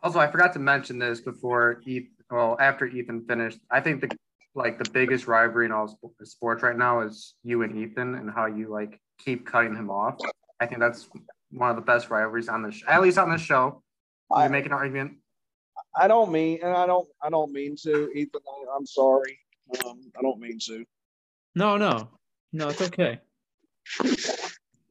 [0.03, 2.11] Also, I forgot to mention this before Ethan.
[2.31, 4.17] Well, after Ethan finished, I think the
[4.55, 8.47] like the biggest rivalry in all sports right now is you and Ethan and how
[8.47, 10.17] you like keep cutting him off.
[10.61, 11.09] I think that's
[11.51, 13.83] one of the best rivalries on the sh- at least on this show.
[14.31, 15.19] I you make an argument.
[15.97, 18.41] I don't mean, and I don't, I don't mean to, Ethan.
[18.75, 19.39] I'm sorry.
[19.85, 20.85] Um, I don't mean to.
[21.55, 22.09] No, no,
[22.53, 22.69] no.
[22.69, 23.21] It's okay.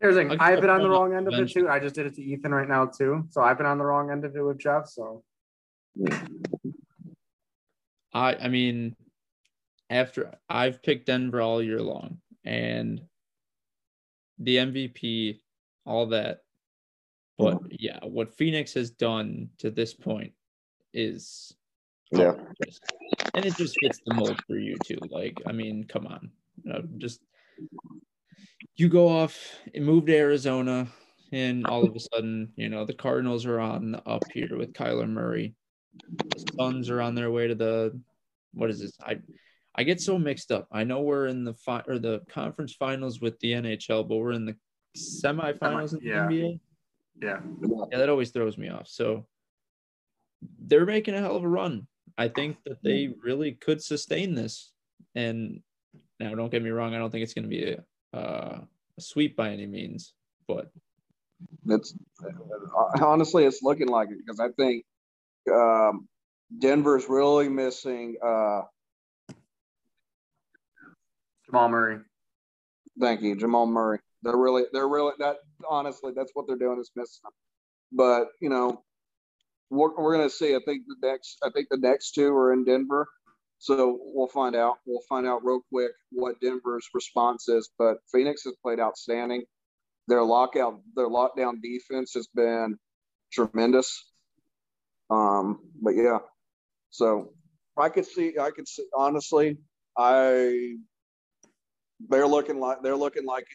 [0.02, 0.38] Here's the thing.
[0.40, 1.70] I've been on the wrong end of it too.
[1.70, 3.28] I just did it to Ethan right now too.
[3.30, 4.88] So I've been on the wrong end of it with Jeff.
[4.88, 5.24] So.
[8.14, 8.96] I I mean,
[9.92, 13.02] after I've picked Denver all year long, and
[14.40, 15.40] the MVP,
[15.86, 16.40] all that.
[17.38, 20.34] But yeah, what Phoenix has done to this point
[20.94, 21.56] is
[22.12, 22.34] yeah,
[23.34, 24.98] and it just fits the mold for you too.
[25.10, 26.32] Like, I mean, come on,
[26.64, 27.22] you know, just
[28.76, 29.38] you go off
[29.74, 30.88] and move to Arizona,
[31.32, 34.74] and all of a sudden, you know, the Cardinals are on the up here with
[34.74, 35.56] Kyler Murray.
[36.18, 38.00] The Suns are on their way to the
[38.54, 38.92] what is this?
[39.02, 39.18] I
[39.76, 40.68] I get so mixed up.
[40.72, 44.34] I know we're in the fi- or the conference finals with the NHL, but we're
[44.34, 44.56] in the
[44.98, 46.28] semifinals in the yeah.
[46.28, 46.60] NBA.
[47.22, 47.40] Yeah.
[47.92, 48.88] Yeah, that always throws me off.
[48.88, 49.26] So
[50.60, 51.88] they're making a hell of a run.
[52.18, 54.74] I think that they really could sustain this.
[55.16, 55.62] And
[56.20, 58.60] now, don't get me wrong, I don't think it's going to be a, uh,
[58.98, 60.14] a sweep by any means,
[60.48, 60.72] but
[61.66, 61.94] that's
[63.02, 64.86] honestly, it's looking like it because I think
[65.52, 66.08] um,
[66.60, 68.62] Denver's really missing uh,
[71.46, 72.00] Jamal Murray.
[73.00, 74.00] Thank you, Jamal Murray.
[74.24, 75.38] They're really, they're really that.
[75.68, 77.32] Honestly, that's what they're doing is missing them.
[77.92, 78.84] But you know,
[79.70, 80.56] we're, we're gonna see.
[80.56, 83.08] I think the next, I think the next two are in Denver,
[83.62, 84.78] so we'll find out.
[84.88, 87.70] We'll find out real quick what Denver's response is.
[87.78, 89.44] But Phoenix has played outstanding.
[90.08, 92.80] Their lockout, their lockdown defense has been
[93.32, 94.04] tremendous.
[95.12, 96.18] Um, but yeah,
[96.90, 97.34] so
[97.78, 99.60] I could see, I could see honestly,
[99.96, 100.78] I
[102.10, 103.46] they're looking like they're looking like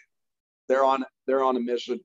[0.69, 1.99] they're on they're on a mission.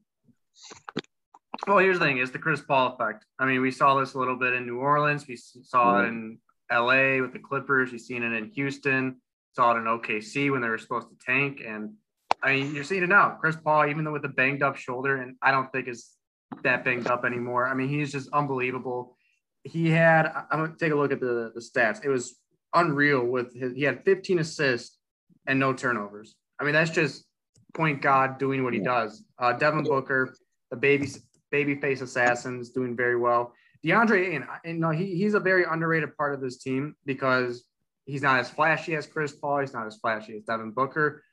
[1.67, 3.25] Well, here's the thing: is the Chris Paul effect.
[3.37, 5.27] I mean, we saw this a little bit in New Orleans.
[5.27, 6.03] We saw mm-hmm.
[6.03, 6.37] it in
[6.71, 7.21] L.A.
[7.21, 7.91] with the Clippers.
[7.91, 9.17] You've seen it in Houston.
[9.55, 11.61] Saw it in OKC when they were supposed to tank.
[11.65, 11.93] And
[12.41, 13.37] I mean, you're seeing it now.
[13.39, 16.11] Chris Paul, even though with a banged up shoulder, and I don't think is
[16.63, 17.67] that banged up anymore.
[17.67, 19.17] I mean, he's just unbelievable.
[19.63, 22.03] He had, I'm gonna take a look at the the stats.
[22.03, 22.35] It was
[22.73, 23.73] unreal with his.
[23.73, 24.97] He had 15 assists
[25.47, 26.35] and no turnovers.
[26.59, 27.25] I mean, that's just
[27.73, 29.23] point God doing what he does.
[29.39, 30.35] Uh, Devin Booker,
[30.69, 31.07] the baby
[31.51, 33.53] baby face assassins, doing very well.
[33.85, 37.63] DeAndre Ayton, you know, he, he's a very underrated part of this team because
[38.05, 39.59] he's not as flashy as Chris Paul.
[39.59, 41.23] He's not as flashy as Devin Booker,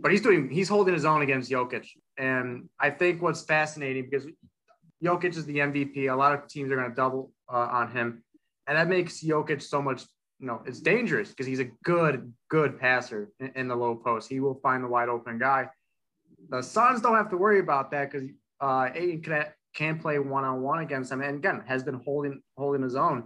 [0.00, 1.86] but he's doing he's holding his own against Jokic.
[2.18, 4.26] And I think what's fascinating because
[5.02, 6.10] Jokic is the MVP.
[6.10, 8.24] A lot of teams are going to double uh, on him,
[8.66, 10.02] and that makes Jokic so much.
[10.40, 14.28] You know, it's dangerous because he's a good, good passer in, in, the low post.
[14.28, 15.70] He will find the wide open guy.
[16.50, 18.28] The Suns don't have to worry about that because
[18.60, 22.40] uh, Ayton can, can play one on one against them, and again has been holding
[22.56, 23.24] holding his own.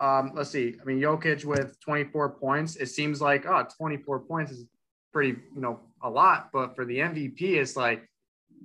[0.00, 0.76] Um, let's see.
[0.80, 2.76] I mean, Jokic with 24 points.
[2.76, 4.64] It seems like oh, 24 points is
[5.12, 6.48] pretty, you know, a lot.
[6.52, 8.08] But for the MVP, it's like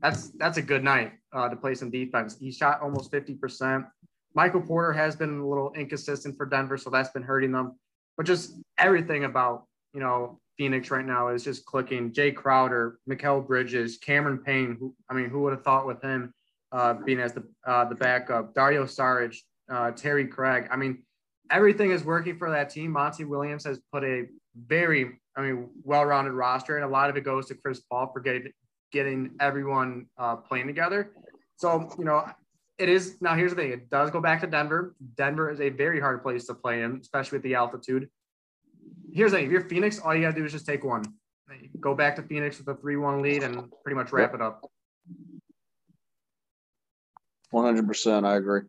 [0.01, 2.37] that's that's a good night uh, to play some defense.
[2.39, 3.85] He shot almost 50%.
[4.33, 7.77] Michael Porter has been a little inconsistent for Denver, so that's been hurting them.
[8.17, 12.11] But just everything about you know Phoenix right now is just clicking.
[12.11, 14.77] Jae Crowder, Mikal Bridges, Cameron Payne.
[14.79, 16.33] Who I mean, who would have thought with him
[17.05, 18.53] being as the uh, the backup?
[18.53, 19.35] Dario Saric,
[19.71, 20.67] uh, Torrey Craig.
[20.71, 21.03] I mean,
[21.49, 22.91] everything is working for that team.
[22.91, 24.25] Monty Williams has put a
[24.67, 28.19] very, I mean, well-rounded roster, and a lot of it goes to Chris Paul for
[28.19, 28.51] getting
[28.91, 31.11] getting everyone uh, playing together.
[31.57, 32.25] So you know,
[32.77, 33.35] it is now.
[33.35, 34.95] Here's the thing: it does go back to Denver.
[35.17, 38.09] Denver is a very hard place to play in, especially with the altitude.
[39.13, 41.03] Here's the thing: if you're Phoenix, all you gotta do is just take one.
[41.79, 44.65] Go back to Phoenix with a three-one lead and pretty much wrap it up.
[47.51, 48.61] One hundred percent, I agree.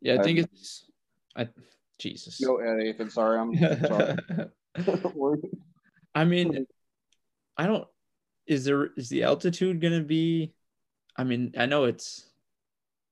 [0.00, 0.86] Yeah, I think it's
[1.36, 1.48] I
[1.98, 2.40] Jesus.
[2.40, 3.10] Go ahead, Ethan.
[3.10, 3.54] Sorry, I'm
[3.86, 4.16] sorry.
[6.14, 6.66] I mean,
[7.56, 7.86] I don't.
[8.46, 10.52] Is there is the altitude gonna be?
[11.16, 12.30] I mean, I know it's,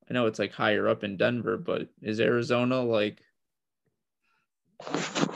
[0.08, 3.22] I know it's like higher up in Denver, but is Arizona like?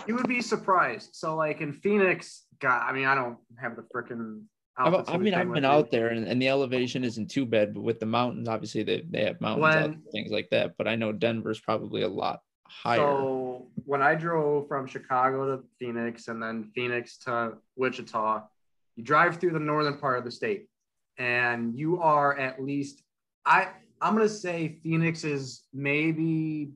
[0.06, 1.10] You would be surprised.
[1.14, 4.42] So, like in Phoenix, God, I mean, I don't have the freaking.
[4.78, 7.98] I mean, I've been out there, and, and the elevation isn't too bad, but with
[7.98, 10.76] the mountains, obviously they, they have mountains, when, things like that.
[10.78, 12.98] But I know Denver's probably a lot higher.
[12.98, 18.44] So when I drove from Chicago to Phoenix and then Phoenix to Wichita,
[18.96, 20.68] you drive through the northern part of the state,
[21.18, 23.02] and you are at least
[23.44, 23.68] I
[24.00, 26.70] I'm gonna say Phoenix is maybe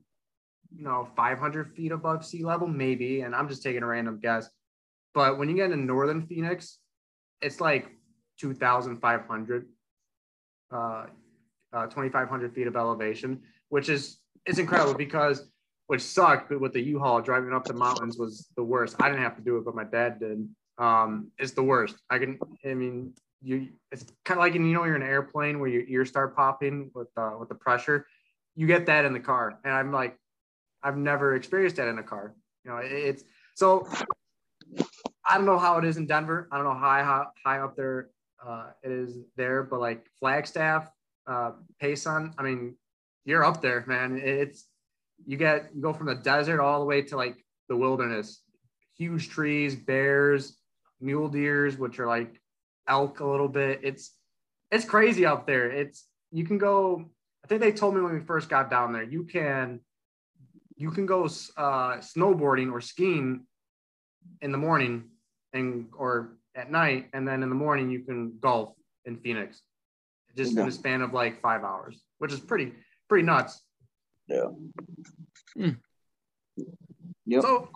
[0.75, 4.49] you know 500 feet above sea level, maybe, and I'm just taking a random guess.
[5.13, 6.79] But when you get into northern Phoenix,
[7.43, 7.91] it's like
[8.39, 9.67] 2,500,
[10.71, 11.05] uh, uh,
[11.87, 15.47] 2,500 feet of elevation, which is it's incredible because
[15.87, 16.49] which sucked.
[16.49, 18.95] But with the U-Haul driving up the mountains was the worst.
[18.99, 20.47] I didn't have to do it, but my dad did.
[20.77, 21.97] Um, it's the worst.
[22.09, 22.39] I can.
[22.65, 23.69] I mean, you.
[23.91, 26.89] It's kind of like you know you're in an airplane where your ears start popping
[26.95, 28.07] with uh, with the pressure.
[28.55, 30.17] You get that in the car, and I'm like,
[30.81, 32.35] I've never experienced that in a car.
[32.63, 33.23] You know, it's
[33.55, 33.87] so.
[35.27, 36.47] I don't know how it is in Denver.
[36.51, 38.09] I don't know how high, up there
[38.45, 40.89] uh, it is there, but like Flagstaff,
[41.27, 42.75] uh, Payson, I mean,
[43.25, 44.19] you're up there, man.
[44.21, 44.65] It's
[45.25, 47.37] you get you go from the desert all the way to like
[47.69, 48.41] the wilderness
[48.97, 50.57] huge trees bears
[50.99, 52.39] mule deers which are like
[52.87, 54.11] elk a little bit it's
[54.71, 57.05] it's crazy out there it's you can go
[57.43, 59.79] i think they told me when we first got down there you can
[60.75, 63.45] you can go uh, snowboarding or skiing
[64.41, 65.03] in the morning
[65.53, 68.73] and or at night and then in the morning you can golf
[69.05, 69.61] in phoenix
[70.35, 72.73] just in a span of like five hours which is pretty
[73.07, 73.63] pretty nuts
[74.27, 74.45] yeah.
[75.57, 75.77] Mm.
[77.25, 77.41] Yep.
[77.41, 77.69] So,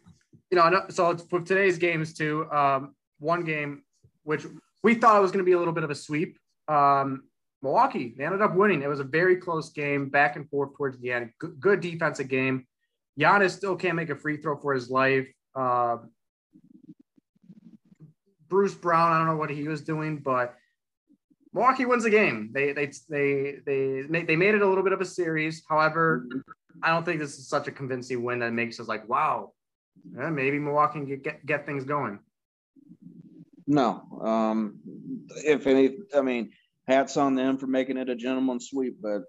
[0.52, 3.84] you know, so for today's games too, um, one game
[4.24, 4.46] which
[4.84, 6.38] we thought it was going to be a little bit of a sweep.
[6.68, 7.24] Um,
[7.62, 8.82] Milwaukee, they ended up winning.
[8.82, 11.32] It was a very close game, back and forth towards the end.
[11.40, 12.68] Good, good defensive game.
[13.20, 15.28] Giannis still can't make a free throw for his life.
[15.56, 15.98] Uh,
[18.50, 20.56] Bruce Brown, I don't know what he was doing, but
[21.54, 22.52] Milwaukee wins the game.
[22.54, 25.64] They they they they they made it a little bit of a series.
[25.68, 26.28] However,
[26.84, 29.54] I don't think this is such a convincing win that makes us like, wow,
[30.16, 32.20] yeah, maybe Milwaukee can get, get things going.
[33.66, 34.80] No, um,
[35.44, 36.52] if any, I mean,
[36.88, 39.24] hats on them for making it a gentleman sweep, but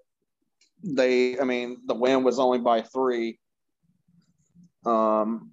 [0.83, 3.39] they, I mean, the win was only by three.
[4.85, 5.51] Um,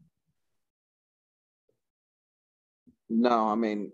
[3.09, 3.93] no, I mean,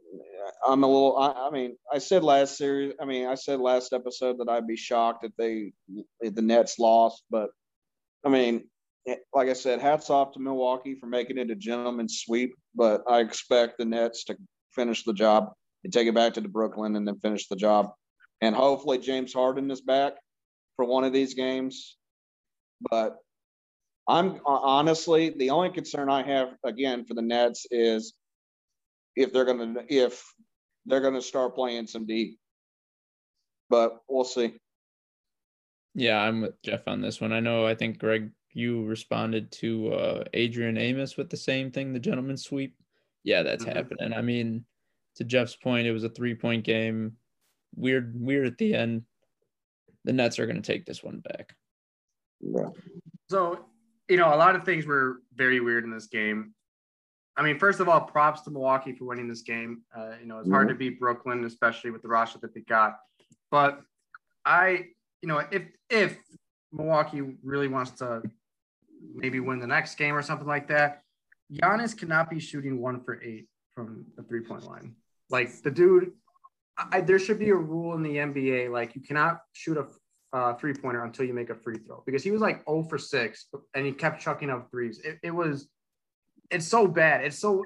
[0.67, 1.17] I'm a little.
[1.19, 2.95] I, I, mean, I said last series.
[3.01, 5.73] I mean, I said last episode that I'd be shocked if they
[6.21, 7.51] if the Nets lost, but
[8.25, 8.69] I mean,
[9.07, 12.55] eh, like I said, hats off to Milwaukee for making it a gentleman's sweep.
[12.75, 14.37] But I expect the Nets to
[14.75, 15.53] finish the job.
[15.83, 17.93] You take it back to the Brooklyn and then finish the job.
[18.41, 20.15] And hopefully James Harden is back
[20.77, 21.97] for one of these games.
[22.91, 23.17] But
[24.09, 28.15] I'm honestly the only concern I have again for the Nets is
[29.17, 30.23] if they're gonna if
[30.87, 32.39] they're gonna start playing some deep.
[33.69, 34.55] But we'll see.
[35.95, 37.33] Yeah, I'm with Jeff on this one.
[37.33, 41.93] I know I think Greg you responded to uh, Adrian Amos with the same thing,
[41.93, 42.77] the gentleman sweep.
[43.25, 43.77] Yeah, that's mm-hmm.
[43.77, 44.13] happening.
[44.13, 44.65] I mean,
[45.17, 47.13] to Jeff's point, it was a three point game.
[47.75, 49.03] Weird, weird at the end.
[50.05, 51.55] The Nets are going to take this one back.
[52.41, 52.69] Yeah.
[53.31, 53.65] So,
[54.09, 56.55] you know, a lot of things were very weird in this game.
[57.37, 59.83] I mean, first of all, props to Milwaukee for winning this game.
[59.97, 62.99] Uh, you know, it's hard to beat Brooklyn, especially with the roster that they got.
[63.51, 63.81] But
[64.45, 64.87] I,
[65.23, 66.19] you know, if if
[66.73, 68.23] Milwaukee really wants to
[69.15, 71.03] maybe win the next game or something like that,
[71.53, 74.95] Giannis cannot be shooting one for eight from the three point line.
[75.31, 76.13] Like the dude,
[76.77, 79.87] I, there should be a rule in the NBA like you cannot shoot a
[80.33, 82.99] uh, three pointer until you make a free throw because he was like 0 for
[82.99, 84.99] 6 and he kept chucking up threes.
[85.05, 85.69] It, it was,
[86.53, 87.25] it's so bad.
[87.25, 87.65] It's so,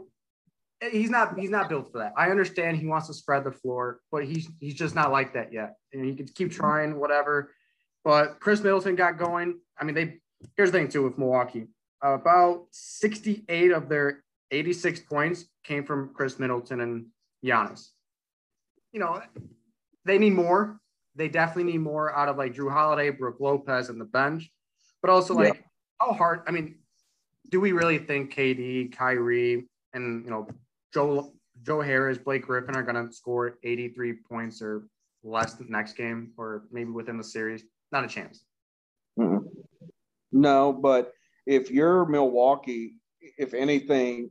[0.91, 2.13] he's not, he's not built for that.
[2.17, 5.53] I understand he wants to spread the floor, but he's, he's just not like that
[5.53, 5.77] yet.
[5.93, 7.53] And he could keep trying, whatever.
[8.05, 9.59] But Khris Middleton got going.
[9.79, 10.21] I mean, they,
[10.57, 11.67] here's the thing too with Milwaukee
[12.03, 17.07] about 68 of their 86 points came from Khris Middleton and
[17.45, 17.89] Giannis.
[18.93, 19.21] You know,
[20.05, 20.79] they need more.
[21.15, 24.51] They definitely need more out of like Jrue Holiday, Brook Lopez, and the bench.
[25.03, 25.61] But also, like, yeah.
[26.01, 26.43] how hard?
[26.47, 26.77] I mean,
[27.51, 30.49] do we really think KD, Kyrie, and you know
[30.93, 31.33] Joe
[31.63, 34.89] Joe Harris, Blake Griffin are going to score 83 points or
[35.23, 37.65] less the next game, or maybe within the series?
[37.93, 38.45] Not a chance.
[39.19, 39.47] Mm-hmm.
[40.33, 41.13] No, but
[41.47, 42.95] if you're Milwaukee,
[43.39, 44.31] if anything,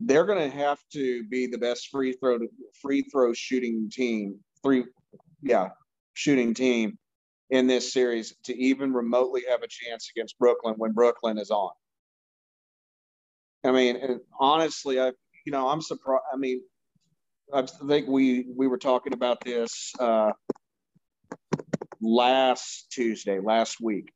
[0.00, 2.38] they're going to have to be the best free throw
[2.80, 4.38] free throw shooting team.
[4.62, 4.84] Three,
[5.42, 5.68] yeah,
[6.14, 6.98] shooting team
[7.50, 11.70] in this series to even remotely have a chance against Brooklyn when Brooklyn is on.
[13.64, 15.12] I mean, honestly, I
[15.44, 16.24] you know I'm surprised.
[16.32, 16.62] I mean,
[17.52, 20.32] I think we we were talking about this uh,
[22.00, 24.12] last Tuesday, last week,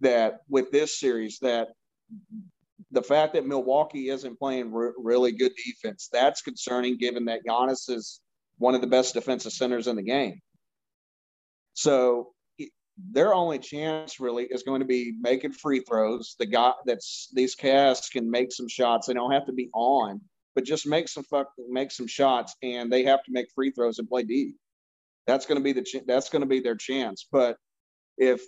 [0.00, 1.68] that with this series that
[2.90, 7.88] the fact that Milwaukee isn't playing re- really good defense, that's concerning given that Giannis
[7.88, 8.20] is
[8.58, 10.40] one of the best defensive centers in the game.
[11.74, 12.32] So
[13.12, 16.36] their only chance really is going to be making free throws.
[16.38, 19.06] The guy that's these casts can make some shots.
[19.06, 20.20] They don't have to be on,
[20.54, 23.98] but just make some fuck make some shots, and they have to make free throws
[23.98, 24.54] and play D.
[25.26, 27.26] That's going to be the ch- that's going to be their chance.
[27.30, 27.56] But
[28.18, 28.42] if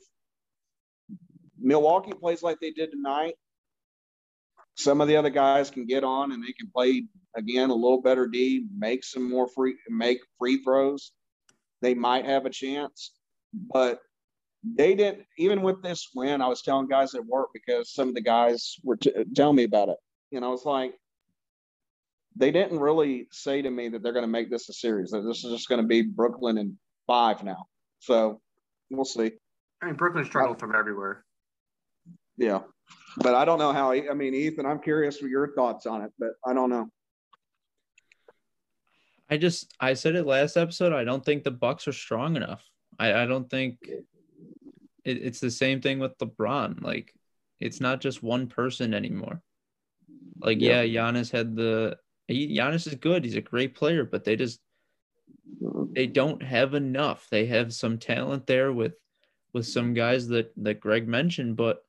[1.61, 3.35] Milwaukee plays like they did tonight,
[4.77, 7.05] some of the other guys can get on and they can play
[7.37, 11.13] again a little better D, make some more free, make free throws.
[11.83, 13.13] They might have a chance,
[13.55, 14.01] but
[14.65, 15.25] they didn't.
[15.39, 18.77] Even with this win, I was telling guys at work because some of the guys
[18.85, 19.97] were t- telling me about it.
[20.33, 20.95] and i was like
[22.37, 25.11] they didn't really say to me that they're going to make this a series.
[25.11, 27.67] That this is just going to be Brooklyn and five now.
[28.01, 28.41] So
[28.91, 29.33] we'll see.
[29.83, 31.25] I mean, Brooklyn struggled from everywhere.
[32.37, 32.61] Yeah.
[33.19, 36.11] But I don't know how, I mean, Ethan, I'm curious for your thoughts on it,
[36.19, 36.89] but I don't know.
[39.31, 40.93] I just, I said it last episode.
[40.93, 42.63] I don't think the Bucks are strong enough.
[42.99, 43.79] I, I don't think
[45.05, 46.83] it, it's the same thing with LeBron.
[46.83, 47.15] Like,
[47.61, 49.43] it's not just one person anymore.
[50.41, 51.97] Like, yeah, yeah Giannis had the,
[52.29, 53.25] he, Giannis is good.
[53.25, 54.61] He's a great player, but they just,
[55.93, 57.27] they don't have enough.
[57.31, 58.95] They have some talent there with,
[59.53, 61.85] with some guys that that Greg mentioned, but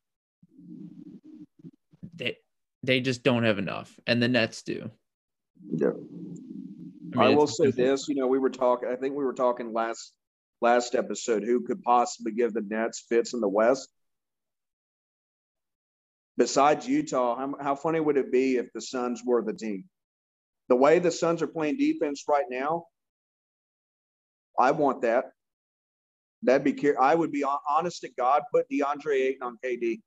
[2.14, 2.38] they
[2.84, 4.92] they just don't have enough, and the Nets do.
[5.72, 5.92] Yeah.
[7.16, 8.08] I, mean, I will say this.
[8.08, 8.90] You know, we were talking.
[8.90, 10.14] I think we were talking last
[10.64, 11.44] last episode.
[11.44, 13.90] Who could possibly give the Nets fits in the West?
[16.38, 19.84] Besides Utah, how, how funny would it be if the Suns were the team?
[20.70, 22.86] The way the Suns are playing defense right now,
[24.58, 25.26] I want that.
[26.42, 26.96] That'd be.
[26.96, 28.42] I would be honest to God.
[28.54, 30.02] Put DeAndre Ayton on KD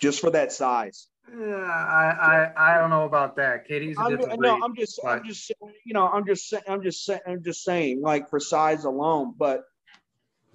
[0.00, 1.08] just for that size.
[1.38, 3.68] Yeah, I, I, I don't know about that.
[3.68, 5.18] KD's a different I'm, No, I'm just, but...
[5.18, 8.84] I'm just, saying you know, I'm just, I'm just, I'm just saying, like for size
[8.84, 9.34] alone.
[9.38, 9.62] But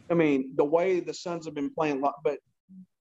[0.10, 2.40] I mean, the way the Suns have been playing, but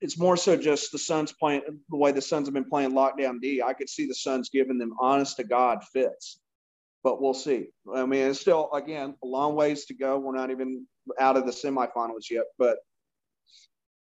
[0.01, 3.39] it's more so just the Suns playing the way the Suns have been playing lockdown
[3.39, 3.61] D.
[3.61, 6.39] I could see the Suns giving them honest to God fits,
[7.03, 7.67] but we'll see.
[7.93, 10.17] I mean, it's still again a long ways to go.
[10.17, 10.87] We're not even
[11.19, 12.77] out of the semifinals yet, but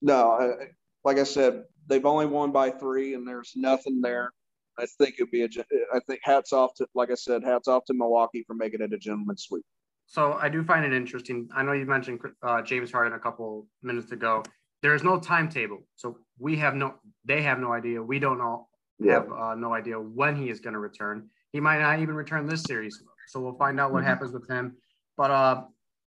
[0.02, 0.58] no,
[1.04, 4.32] like I said, they've only won by three, and there's nothing there.
[4.80, 5.50] I think it'd be a.
[5.94, 8.94] I think hats off to, like I said, hats off to Milwaukee for making it
[8.94, 9.64] a gentleman's sweep.
[10.08, 11.48] So I do find it interesting.
[11.56, 14.44] I know you mentioned uh, James Harden a couple minutes ago.
[14.82, 16.96] There is no timetable, so we have no.
[17.26, 18.02] They have no idea.
[18.02, 18.68] We don't know.
[19.00, 19.14] Yeah.
[19.14, 21.30] Have uh, no idea when he is going to return.
[21.52, 23.02] He might not even return this series.
[23.28, 24.08] So we'll find out what mm-hmm.
[24.08, 24.76] happens with him.
[25.18, 25.64] But uh,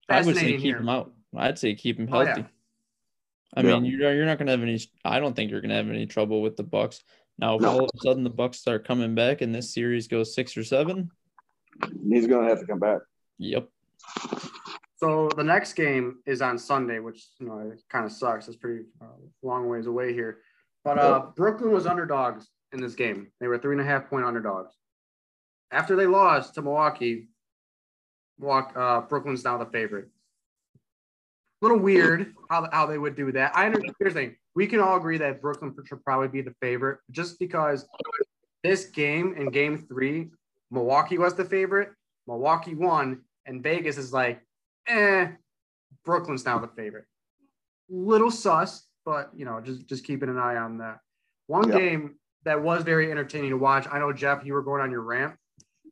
[0.09, 0.79] I would say keep here.
[0.79, 1.13] him out.
[1.37, 2.31] I'd say keep him healthy.
[2.31, 2.45] Oh, yeah.
[3.55, 3.79] I yeah.
[3.79, 4.81] mean, you're you're not gonna have any.
[5.05, 7.03] I don't think you're gonna have any trouble with the Bucks.
[7.39, 7.71] Now, if no.
[7.71, 10.65] all of a sudden the Bucks start coming back and this series goes six or
[10.65, 11.11] seven,
[12.09, 13.01] he's gonna have to come back.
[13.39, 13.69] Yep.
[14.99, 18.47] So the next game is on Sunday, which you know kind of sucks.
[18.47, 19.07] It's pretty uh,
[19.43, 20.39] long ways away here,
[20.85, 23.29] but uh, Brooklyn was underdogs in this game.
[23.41, 24.75] They were three and a half point underdogs.
[25.73, 27.29] After they lost to Milwaukee,
[28.39, 30.09] walk, uh, Brooklyn's now the favorite.
[31.61, 33.55] A little weird how, how they would do that.
[33.55, 33.95] I understand.
[33.99, 37.39] Here's the thing: we can all agree that Brooklyn should probably be the favorite, just
[37.39, 37.87] because
[38.63, 40.31] this game in Game Three,
[40.71, 41.91] Milwaukee was the favorite.
[42.27, 44.41] Milwaukee won, and Vegas is like,
[44.87, 45.29] eh,
[46.05, 47.05] Brooklyn's now the favorite.
[47.89, 51.01] Little sus, but you know, just just keeping an eye on that.
[51.47, 53.87] One game that was very entertaining to watch.
[53.91, 55.37] I know Jeff, you were going on your ramp.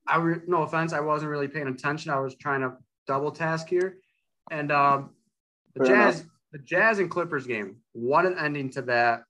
[0.06, 2.10] I re- no offense, I wasn't really paying attention.
[2.10, 2.74] I was trying to
[3.06, 3.98] double task here,
[4.50, 5.10] and um,
[5.78, 6.30] the Fair Jazz, enough.
[6.52, 7.76] the Jazz and Clippers game.
[7.92, 9.22] What an ending to that,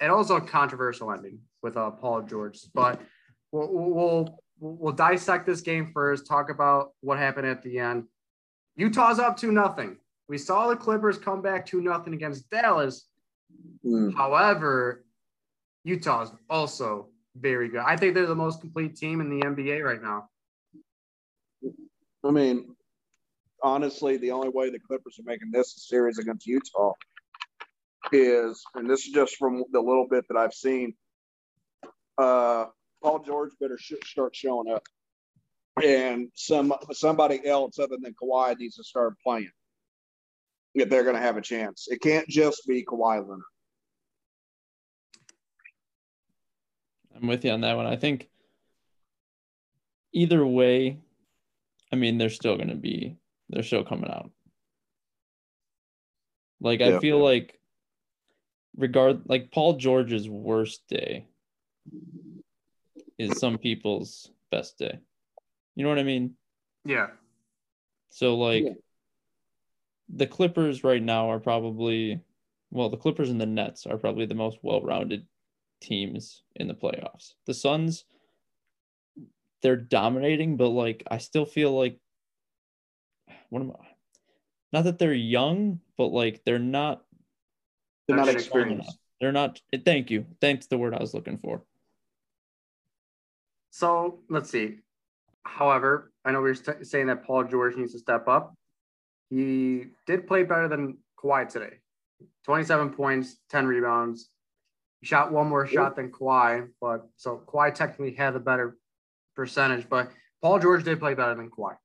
[0.00, 2.58] and also a controversial ending with uh, Paul George.
[2.74, 3.00] But
[3.52, 6.26] we'll, we'll we'll dissect this game first.
[6.26, 8.04] Talk about what happened at the end.
[8.76, 9.96] Utah's up to nothing.
[10.28, 13.06] We saw the Clippers come back to nothing against Dallas.
[13.84, 14.14] Mm.
[14.14, 15.04] However,
[15.84, 17.80] Utah is also very good.
[17.80, 20.28] I think they're the most complete team in the NBA right now.
[22.24, 22.75] I mean,
[23.66, 26.92] honestly, the only way the Clippers are making this series against Utah
[28.12, 30.94] is, and this is just from the little bit that I've seen,
[32.16, 32.66] uh,
[33.02, 34.84] Paul George better sh- start showing up,
[35.82, 39.50] and some somebody else other than Kawhi needs to start playing
[40.74, 41.88] if they're going to have a chance.
[41.90, 43.40] It can't just be Kawhi Leonard.
[47.16, 47.86] I'm with you on that one.
[47.86, 48.28] I think
[50.12, 50.98] either way,
[51.92, 53.16] I mean, they're still going to be,
[53.48, 54.30] they're still coming out.
[56.60, 56.96] Like, yeah.
[56.96, 57.58] I feel like,
[58.76, 61.26] regard, like Paul George's worst day
[63.18, 64.98] is some people's best day.
[65.74, 66.34] You know what I mean?
[66.84, 67.08] Yeah.
[68.10, 68.72] So, like, yeah.
[70.08, 72.20] the Clippers right now are probably,
[72.70, 75.26] well, the Clippers and the Nets are probably the most well rounded
[75.80, 77.34] teams in the playoffs.
[77.44, 78.04] The Suns,
[79.62, 81.98] they're dominating, but like I still feel like
[83.50, 83.86] what am I?
[84.72, 87.02] Not that they're young, but like they're not.
[88.08, 88.98] They're not experienced.
[89.20, 89.60] They're not.
[89.72, 90.26] Eh, thank you.
[90.40, 91.62] Thanks the word I was looking for.
[93.70, 94.76] So let's see.
[95.44, 98.54] However, I know we are st- saying that Paul George needs to step up.
[99.30, 101.78] He did play better than Kawhi today.
[102.44, 104.30] 27 points, 10 rebounds,
[105.00, 108.76] He shot one more shot than Kawhi, but so Kawhi technically had a better
[109.34, 110.10] percentage, but
[110.42, 111.76] Paul George did play better than Kawhi.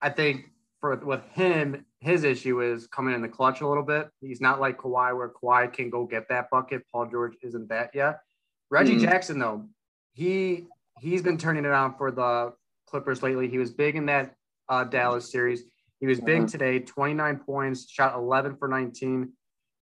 [0.00, 0.46] I think
[0.80, 4.08] for with him, his issue is coming in the clutch a little bit.
[4.20, 6.82] He's not like Kawhi, where Kawhi can go get that bucket.
[6.92, 8.20] Paul George isn't that yet.
[8.70, 9.04] Reggie mm-hmm.
[9.04, 9.66] Jackson, though,
[10.12, 10.66] he
[10.98, 12.52] he's been turning it on for the
[12.86, 13.48] Clippers lately.
[13.48, 14.34] He was big in that
[14.68, 15.62] uh, Dallas series.
[16.00, 16.46] He was big mm-hmm.
[16.46, 19.32] today, 29 points, shot 11 for 19.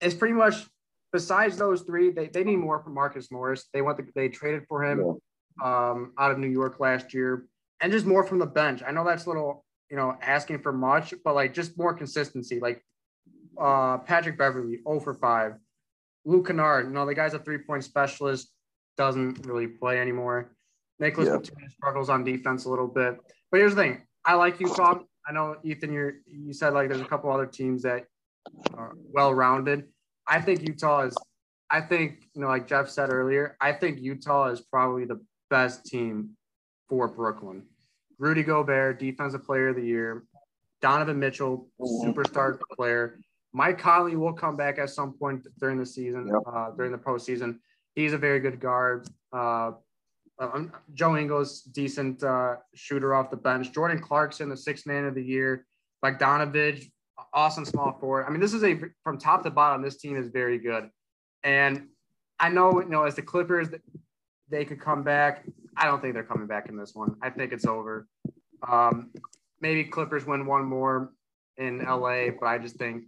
[0.00, 0.66] It's pretty much
[1.12, 3.68] besides those three, they, they need more from Marcus Morris.
[3.72, 5.18] They want the, they traded for him
[5.62, 7.46] um, out of New York last year,
[7.80, 8.82] and just more from the bench.
[8.86, 12.58] I know that's a little you know asking for much, but like just more consistency.
[12.58, 12.82] Like
[13.60, 15.52] uh, Patrick Beverley, 0 for 5.
[16.24, 18.50] Luke Kennard, you know, the guy's a three point specialist,
[18.96, 20.56] doesn't really play anymore.
[20.98, 21.68] Nicholas yeah.
[21.68, 23.18] struggles on defense a little bit.
[23.50, 25.00] But here's the thing I like Utah.
[25.28, 28.06] I know, Ethan, you you said like there's a couple other teams that
[28.72, 29.84] are well rounded.
[30.26, 31.16] I think Utah is,
[31.70, 35.20] I think, you know, like Jeff said earlier, I think Utah is probably the
[35.50, 36.30] best team
[36.88, 37.64] for Brooklyn.
[38.18, 40.24] Rudy Gobert, defensive player of the year.
[40.80, 43.20] Donovan Mitchell, superstar player.
[43.52, 46.36] Mike Conley will come back at some point during the season, yep.
[46.46, 47.58] uh, during the postseason.
[47.94, 49.08] He's a very good guard.
[49.32, 49.72] Uh,
[50.38, 53.72] um, Joe Ingles, decent uh, shooter off the bench.
[53.72, 55.66] Jordan Clarkson, the sixth man of the year.
[56.04, 56.90] Bogdanovich,
[57.32, 58.24] awesome small forward.
[58.26, 59.82] I mean, this is a from top to bottom.
[59.82, 60.90] This team is very good,
[61.44, 61.86] and
[62.40, 63.68] I know you know as the Clippers,
[64.48, 65.44] they could come back.
[65.76, 67.16] I don't think they're coming back in this one.
[67.22, 68.06] I think it's over.
[68.68, 69.10] Um,
[69.60, 71.12] maybe Clippers win one more
[71.56, 73.04] in LA, but I just think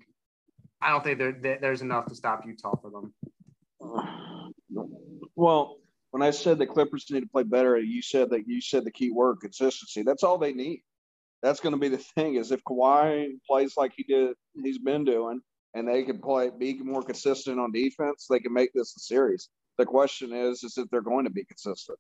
[0.81, 3.15] I don't think there, there's enough to stop Utah for them.
[5.37, 5.79] Well,
[6.11, 8.91] when I said the Clippers need to play better, you said that you said the
[8.91, 10.03] key word consistency.
[10.03, 10.83] That's all they need.
[11.43, 15.05] That's going to be the thing is if Kawhi plays like he did, he's been
[15.05, 15.41] doing,
[15.75, 19.49] and they can play be more consistent on defense, they can make this a series.
[19.77, 21.99] The question is, is if they're going to be consistent.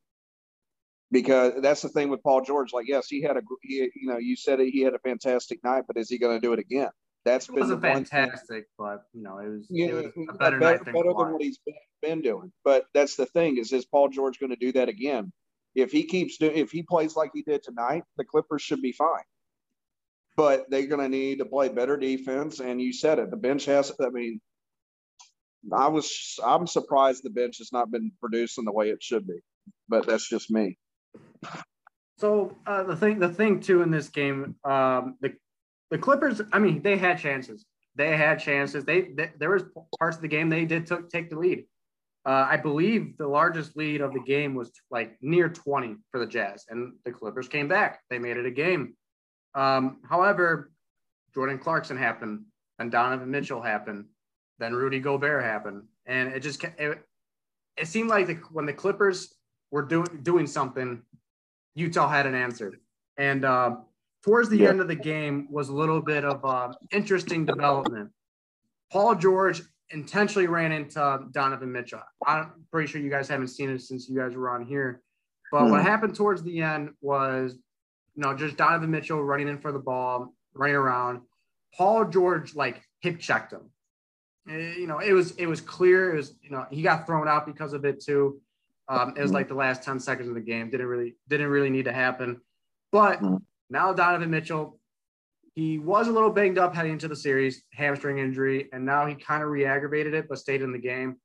[1.14, 2.72] Because that's the thing with Paul George.
[2.72, 5.84] Like, yes, he had a, he, you know, you said he had a fantastic night,
[5.86, 6.90] but is he going to do it again?
[7.24, 10.58] That's it wasn't fantastic, but you know, it was, yeah, it was a better, better,
[10.58, 12.52] night than, better than what he's been, been doing.
[12.64, 15.32] But that's the thing is, is Paul George going to do that again?
[15.76, 18.92] If he keeps doing, if he plays like he did tonight, the Clippers should be
[18.92, 19.22] fine.
[20.36, 22.58] But they're going to need to play better defense.
[22.58, 23.92] And you said it, the bench has.
[24.00, 24.40] I mean,
[25.72, 29.38] I was, I'm surprised the bench has not been producing the way it should be.
[29.88, 30.76] But that's just me.
[32.18, 35.34] So uh, the thing, the thing too in this game, um, the
[35.90, 37.64] the Clippers, I mean, they had chances.
[37.94, 38.84] They had chances.
[38.84, 39.64] They, they there was
[39.98, 41.66] parts of the game they did took, take the lead.
[42.26, 46.26] Uh, I believe the largest lead of the game was like near 20 for the
[46.26, 48.00] Jazz, and the Clippers came back.
[48.08, 48.96] They made it a game.
[49.54, 50.70] Um, however,
[51.34, 52.44] Jordan Clarkson happened,
[52.78, 54.06] and Donovan Mitchell happened,
[54.58, 56.98] then Rudy Gobert happened, and it just it,
[57.76, 59.34] it seemed like the, when the Clippers
[59.70, 61.02] were doing doing something,
[61.74, 62.74] Utah had an answer,
[63.16, 63.76] and uh,
[64.22, 68.10] towards the end of the game was a little bit of uh, interesting development.
[68.90, 72.00] Paul George intentionally ran into Donovan Mitchell.
[72.26, 75.02] I'm pretty sure you guys haven't seen it since you guys were on here.
[75.52, 75.70] But mm.
[75.70, 75.86] what hmm.
[75.86, 77.56] happened towards the end was,
[78.14, 81.20] you know, just Donovan Mitchell running in for the ball, running around.
[81.76, 83.70] Paul George like hip checked him.
[84.48, 86.14] Eh, you know, it was it was clear.
[86.14, 88.40] It was you know he got thrown out because of it too.
[88.88, 89.36] Um, it was hmm.
[89.36, 90.70] like the last ten seconds of the game.
[90.70, 92.40] Didn't really didn't really need to happen.
[92.92, 93.36] But hmm.
[93.70, 94.78] Now Donovan Mitchell,
[95.54, 99.14] he was a little banged up heading into the series, hamstring injury, and now he
[99.14, 101.16] kind of re-aggravated it, but stayed in the game.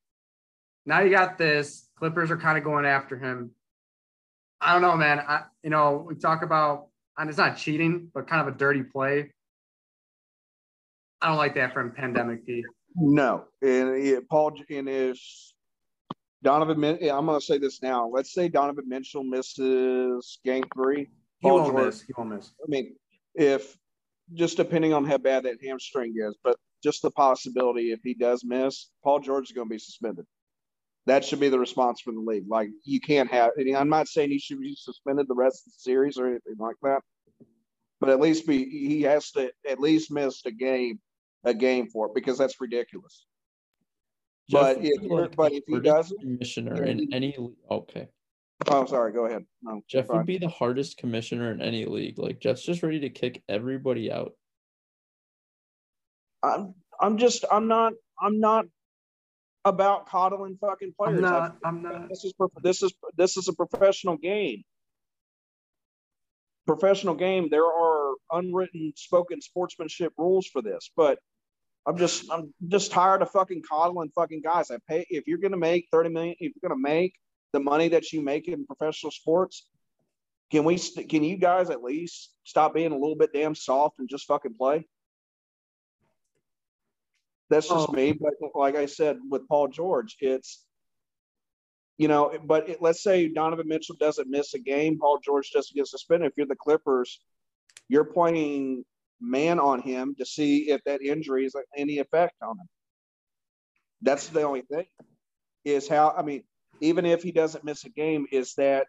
[0.85, 1.87] Now you got this.
[1.97, 3.51] Clippers are kind of going after him.
[4.61, 5.19] I don't know, man.
[5.19, 6.87] I, you know, we talk about,
[7.17, 9.31] and it's not cheating, but kind of a dirty play.
[11.21, 12.63] I don't like that from Pandemic P.
[12.95, 15.53] No, and yeah, Paul and is
[16.43, 16.83] Donovan.
[16.83, 18.07] I'm going to say this now.
[18.07, 21.07] Let's say Donovan Mitchell misses Game Three.
[21.39, 22.01] He won't miss.
[22.01, 22.51] He won't miss.
[22.61, 22.95] I mean,
[23.35, 23.77] if
[24.33, 28.43] just depending on how bad that hamstring is, but just the possibility if he does
[28.45, 30.25] miss, Paul George is going to be suspended.
[31.05, 32.45] That should be the response from the league.
[32.47, 33.51] Like you can't have.
[33.75, 36.75] I'm not saying he should be suspended the rest of the series or anything like
[36.83, 37.01] that,
[37.99, 40.99] but at least be he has to at least miss a game,
[41.43, 43.25] a game for it because that's ridiculous.
[44.49, 47.37] Jeff, but if, but if he doesn't, commissioner in any
[47.69, 48.07] okay.
[48.67, 49.13] Oh, sorry.
[49.13, 49.45] Go ahead.
[49.61, 50.17] No, Jeff fine.
[50.17, 52.17] would be the hardest commissioner in any league.
[52.17, 54.33] Like Jeff's just ready to kick everybody out.
[56.41, 58.65] I'm I'm just I'm not I'm not
[59.65, 61.17] about coddling fucking players.
[61.17, 61.57] I'm not.
[61.63, 62.09] I'm not.
[62.09, 62.33] This is
[62.63, 64.63] this is this is a professional game.
[66.65, 67.49] Professional game.
[67.49, 71.19] There are unwritten, spoken sportsmanship rules for this, but
[71.85, 74.71] I'm just I'm just tired of fucking coddling fucking guys.
[74.71, 76.35] I pay if you're gonna make thirty million.
[76.39, 77.13] If you're gonna make
[77.53, 79.67] the money that you make in professional sports,
[80.51, 80.77] can we?
[80.77, 84.55] Can you guys at least stop being a little bit damn soft and just fucking
[84.55, 84.85] play?
[87.49, 87.93] That's just oh.
[87.93, 88.13] me.
[88.13, 90.65] But like I said with Paul George, it's
[91.97, 92.37] you know.
[92.43, 96.31] But it, let's say Donovan Mitchell doesn't miss a game, Paul George doesn't get suspended.
[96.31, 97.19] If you're the Clippers,
[97.87, 98.85] you're pointing
[99.21, 102.67] man on him to see if that injury is any effect on him.
[104.01, 104.85] That's the only thing.
[105.65, 106.43] Is how I mean
[106.81, 108.87] even if he doesn't miss a game, is that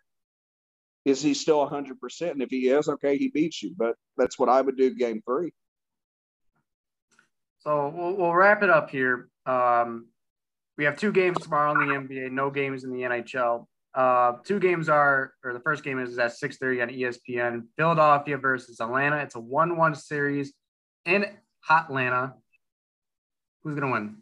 [1.04, 2.30] is he still 100%?
[2.30, 3.74] And if he is, okay, he beats you.
[3.76, 5.52] But that's what I would do game three.
[7.60, 9.28] So we'll, we'll wrap it up here.
[9.46, 10.08] Um,
[10.76, 13.66] we have two games tomorrow in the NBA, no games in the NHL.
[13.94, 17.66] Uh, two games are, or the first game is at 6:30 on ESPN.
[17.76, 19.16] Philadelphia versus Atlanta.
[19.16, 20.52] It's a one-one series
[21.04, 21.26] in
[21.60, 22.34] hot Atlanta.
[23.62, 24.16] Who's gonna win?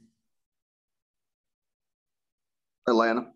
[2.86, 3.30] Atlanta.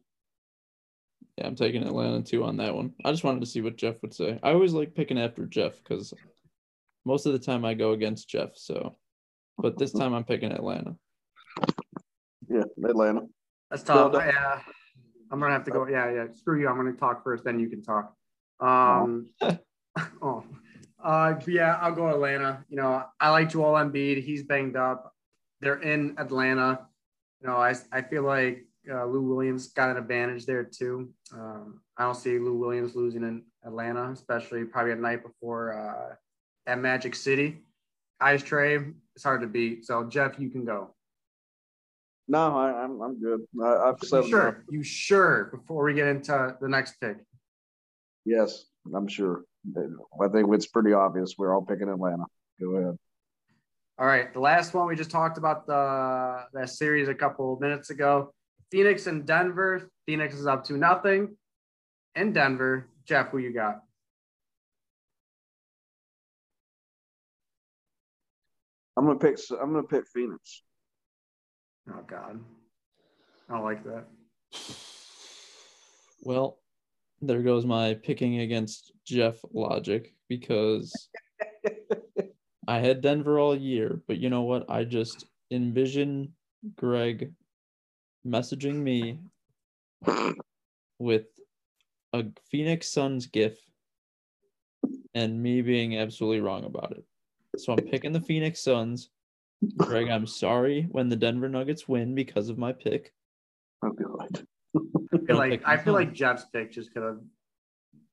[1.36, 2.94] Yeah, I'm taking Atlanta too on that one.
[3.04, 4.38] I just wanted to see what Jeff would say.
[4.42, 6.14] I always like picking after Jeff because
[7.04, 8.56] most of the time I go against Jeff.
[8.56, 8.96] So,
[9.58, 10.96] but this time I'm picking Atlanta.
[12.48, 13.22] Yeah, Atlanta.
[13.70, 14.12] That's tough.
[14.14, 14.60] Yeah,
[15.32, 15.88] I'm gonna have to go.
[15.88, 16.26] Yeah, yeah.
[16.34, 16.68] Screw you.
[16.68, 18.14] I'm gonna talk first, then you can talk.
[18.60, 19.30] Um,
[20.22, 20.44] oh,
[21.02, 22.64] uh, yeah, I'll go Atlanta.
[22.68, 24.22] You know, I like Joel Embiid.
[24.22, 25.14] He's banged up.
[25.60, 26.86] They're in Atlanta.
[27.40, 31.10] You know, I I feel like uh, Lou Williams got an advantage there too.
[31.32, 36.70] Um, I don't see Lou Williams losing in Atlanta, especially probably a night before uh,
[36.70, 37.62] at Magic City.
[38.20, 39.86] Ice Trae, it's hard to beat.
[39.86, 40.94] So Jeff, you can go.
[42.28, 43.40] No, I, I'm I'm good.
[43.62, 44.64] I, I've You said sure?
[44.70, 45.50] You sure?
[45.52, 47.16] Before we get into the next pick.
[48.24, 49.42] Yes, I'm sure.
[49.76, 51.34] I think it's pretty obvious.
[51.38, 52.24] We're all picking Atlanta.
[52.60, 52.96] Go ahead.
[53.98, 57.90] All right, the last one we just talked about the that series a couple minutes
[57.90, 58.32] ago.
[58.70, 59.90] Phoenix and Denver.
[60.06, 61.36] Phoenix is up to nothing.
[62.14, 63.80] In Denver, Jeff, who you got?
[68.96, 69.38] I'm gonna pick.
[69.60, 70.62] I'm gonna pick Phoenix.
[71.90, 72.40] Oh God,
[73.50, 74.04] I like that.
[76.20, 76.58] Well,
[77.20, 81.08] there goes my picking against Jeff logic because
[82.68, 84.70] I had Denver all year, but you know what?
[84.70, 86.32] I just envision
[86.76, 87.32] Greg
[88.26, 89.18] messaging me
[90.98, 91.26] with
[92.12, 93.58] a Phoenix Suns gif
[95.14, 97.04] and me being absolutely wrong about it.
[97.58, 99.10] So I'm picking the Phoenix Suns.
[99.76, 103.12] Greg, I'm sorry when the Denver Nuggets win because of my pick.
[103.84, 104.46] Oh God.
[105.14, 107.18] I feel like I feel like Jeff's pick just could have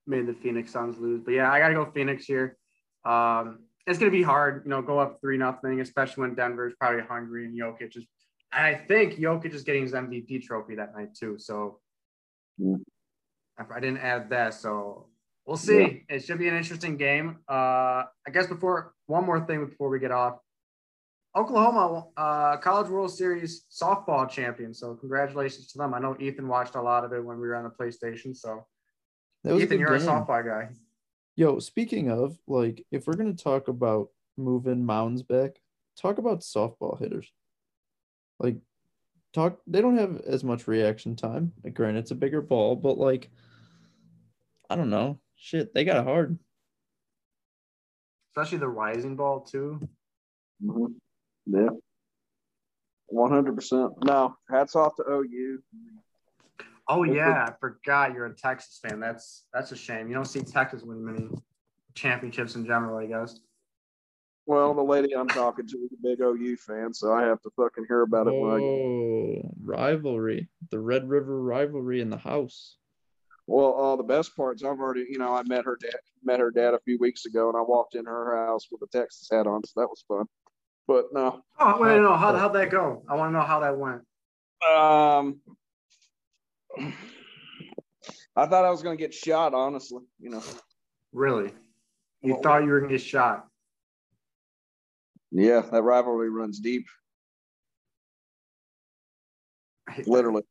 [0.06, 1.22] made the Phoenix Suns lose.
[1.24, 2.58] But yeah, I gotta go Phoenix here.
[3.06, 7.02] Um, it's gonna be hard, you know, go up three nothing, especially when Denver's probably
[7.02, 8.06] hungry and Jokic is.
[8.52, 11.38] I think Jokic is getting his MVP trophy that night too.
[11.40, 11.80] So
[12.58, 12.76] Yeah.
[13.58, 15.08] I I didn't add that, so
[15.46, 16.04] we'll see.
[16.10, 17.40] It should be an interesting game.
[17.48, 20.40] Uh, I guess before one more thing before we get off.
[21.36, 24.74] Oklahoma uh, College World Series softball champion.
[24.74, 25.94] So congratulations to them.
[25.94, 28.36] I know Ethan watched a lot of it when we were on the PlayStation.
[28.36, 28.66] So
[29.44, 30.70] That was a Ethan, good you're a softball guy.
[31.36, 35.62] Yo, speaking of, like, if we're gonna talk about moving mounds back,
[35.96, 37.32] talk about softball hitters.
[38.40, 38.58] Like,
[39.34, 39.60] talk.
[39.68, 41.54] They don't have as much reaction time.
[41.64, 43.30] Like, granted, it's a bigger ball, but like,
[44.70, 45.20] I don't know.
[45.36, 46.38] Shit, they got it hard.
[48.32, 49.80] especially the rising ball too.
[51.52, 51.70] Yeah.
[53.08, 53.92] One hundred percent.
[54.04, 55.60] No, hats off to OU.
[56.88, 59.00] Oh That's yeah, I forgot you're a Texas fan.
[59.00, 60.08] That's that's a shame.
[60.08, 61.30] You don't see Texas win many
[61.96, 63.40] championships in general, I guess.
[64.46, 67.52] Well, the lady I'm talking to is a big OU fan, so I have to
[67.56, 70.50] fucking hear about it when I Oh, rivalry.
[70.72, 72.78] The Red River rivalry in the house.
[73.46, 76.52] Well, uh, the best parts I've already, you know, I met her dad, met her
[76.52, 79.48] dad a few weeks ago, and I walked in her house with a Texas hat
[79.48, 80.26] on, so that was fun.
[80.90, 83.04] But no, Oh wait, no, how how'd that go?
[83.08, 84.02] I want to know how that went.
[84.68, 85.40] um,
[88.36, 89.54] I thought I was gonna get shot.
[89.54, 90.42] Honestly, you know,
[91.14, 91.54] Really?
[92.24, 93.46] You Well, thought you were gonna get shot?
[95.30, 96.88] yeah, that rivalry runs deep,
[99.88, 100.42] I literally.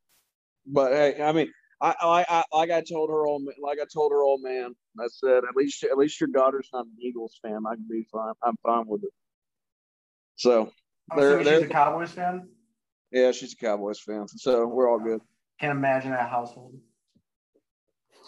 [0.68, 4.12] But hey, I mean, I, I, I like I told her old, like I told
[4.12, 7.64] her old man, I said, at least, at least your daughter's not an Eagles fan.
[7.68, 8.34] I can be fine.
[8.45, 9.11] I'm fine with it.
[10.39, 10.72] So oh,
[11.11, 12.49] I'm assuming she's a Cowboys fan.
[13.11, 15.20] yeah, she's a Cowboys fan, so we're all good.
[15.61, 16.78] Can't imagine that household.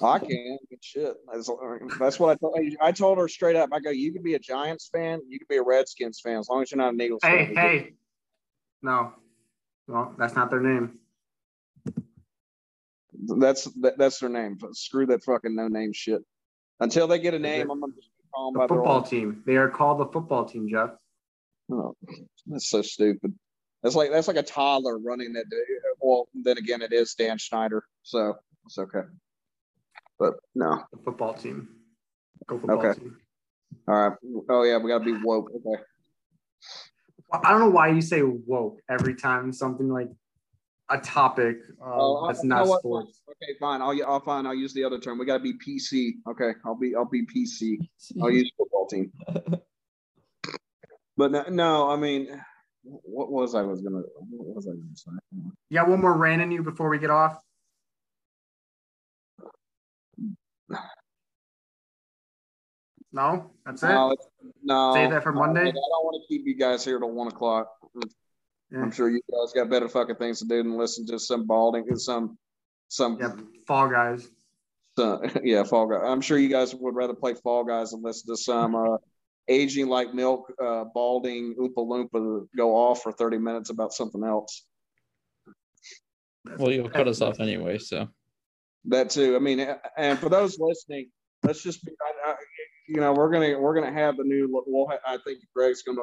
[0.02, 0.58] I can.
[0.70, 1.14] Good shit.
[1.32, 1.48] That's,
[2.00, 2.58] that's what I told.
[2.80, 3.70] I told her straight up.
[3.72, 6.48] I go, you could be a Giants fan, you could be a Redskins fan, as
[6.48, 7.54] long as you're not an Eagles Hey, fan.
[7.54, 7.78] hey.
[7.78, 7.92] Hey,
[8.82, 9.12] no.
[9.86, 10.98] Well, that's not their name.
[13.38, 14.58] That's that, that's their name.
[14.72, 16.22] Screw that fucking no name shit.
[16.80, 19.42] Until they get a name, I'm gonna just call them The by football team.
[19.46, 20.90] They are called the football team, Jeff.
[21.72, 21.94] Oh,
[22.46, 23.32] that's so stupid.
[23.82, 25.48] That's like that's like a toddler running that.
[25.48, 25.56] Day.
[26.00, 28.34] Well, then again, it is Dan Schneider, so
[28.66, 29.02] it's okay.
[30.18, 31.68] But no, The football team.
[32.46, 32.98] Go football Okay.
[32.98, 33.16] team.
[33.88, 34.18] all right.
[34.50, 35.50] Oh yeah, we gotta be woke.
[35.50, 35.82] Okay.
[37.28, 40.08] Well, I don't know why you say woke every time something like
[40.90, 42.80] a topic uh, Oh, that's you not know what?
[42.80, 43.20] sports.
[43.30, 43.80] Okay, fine.
[43.80, 44.46] I'll I'll fine.
[44.46, 45.18] I'll use the other term.
[45.18, 46.14] We gotta be PC.
[46.28, 47.78] Okay, I'll be I'll be PC.
[48.20, 49.12] I'll use football team.
[51.20, 52.28] But no, no, I mean,
[52.82, 55.10] what was I was gonna what was I gonna say?
[55.68, 57.38] Yeah, one more rant in you before we get off?
[63.12, 63.88] No, that's it.
[63.88, 64.28] No, it's-
[64.62, 64.94] no.
[64.94, 65.62] Save that for Monday?
[65.62, 67.68] I don't want to keep you guys here till one o'clock.
[68.70, 68.80] Yeah.
[68.82, 71.86] I'm sure you guys got better fucking things to do than listen to some balding
[71.88, 72.38] and some
[72.88, 73.38] some Yep.
[73.66, 74.30] Fall guys.
[74.96, 76.00] some- yeah, Fall guys.
[76.04, 78.96] I'm sure you guys would rather play Fall Guys than listen to some uh,
[79.48, 84.64] aging like milk, uh, balding Oompa Loompa go off for 30 minutes about something else.
[86.58, 88.08] Well, you'll cut us off anyway, so
[88.86, 89.36] That too.
[89.36, 89.66] I mean,
[89.96, 91.10] and for those listening,
[91.42, 91.92] let's just be,
[92.26, 92.34] I, I,
[92.88, 94.48] you know, we're gonna we're gonna have the new.
[94.66, 96.00] We'll ha- I think Greg's gonna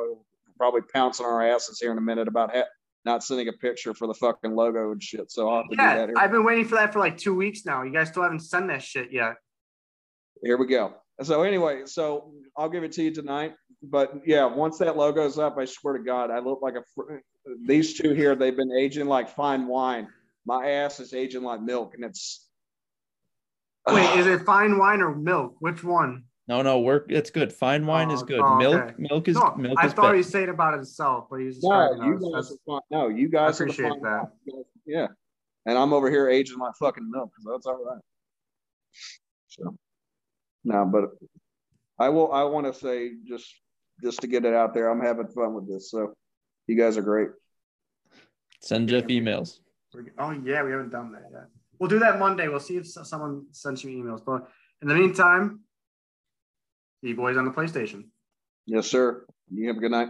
[0.58, 2.66] probably pounce on our asses here in a minute about ha-
[3.04, 5.32] not sending a picture for the fucking logo and shit.
[5.32, 5.96] So I'll have to do that.
[5.98, 7.82] Yeah, Here, I've been waiting for that for like two weeks now.
[7.84, 9.36] You guys still haven't sent that shit yet.
[10.44, 10.94] here we go.
[11.24, 13.54] So anyway, so I'll give it to you tonight.
[13.82, 16.84] But yeah, once that logo's up, I swear to God, I look like a.
[16.96, 17.18] Fr-
[17.66, 20.10] These two here, they've been aging like fine wine.
[20.46, 22.48] My ass is aging like milk, and it's.
[23.88, 25.56] Wait, is it fine wine or milk?
[25.60, 26.26] Which one?
[26.48, 27.08] No, no, work.
[27.10, 27.52] It's good.
[27.52, 28.42] Fine wine is Oh, good.
[28.42, 28.94] oh, milk, okay.
[28.98, 30.14] milk is No, milk I is thought better.
[30.14, 32.82] he was saying about himself, but he was No, you guys are fine.
[32.90, 34.32] No, you guys I are appreciate fine that.
[34.46, 34.64] wine.
[34.86, 35.08] Yeah,
[35.66, 38.02] and I'm over here aging my fucking milk, so that's all right.
[39.50, 39.76] So,
[40.68, 41.06] no, but
[41.98, 42.32] I will.
[42.34, 43.48] I want to say just
[44.04, 45.90] just to get it out there, I'm having fun with this.
[45.90, 46.14] So,
[46.68, 47.30] you guys are great.
[48.62, 49.60] Send Jeff emails.
[50.20, 51.46] Oh yeah, we haven't done that yet.
[51.80, 52.50] We'll do that Monday.
[52.50, 54.24] We'll see if someone sends you emails.
[54.26, 54.50] But
[54.82, 55.62] in the meantime,
[57.02, 58.06] E boys on the PlayStation.
[58.66, 59.26] Yes, sir.
[59.50, 60.10] You have a good night.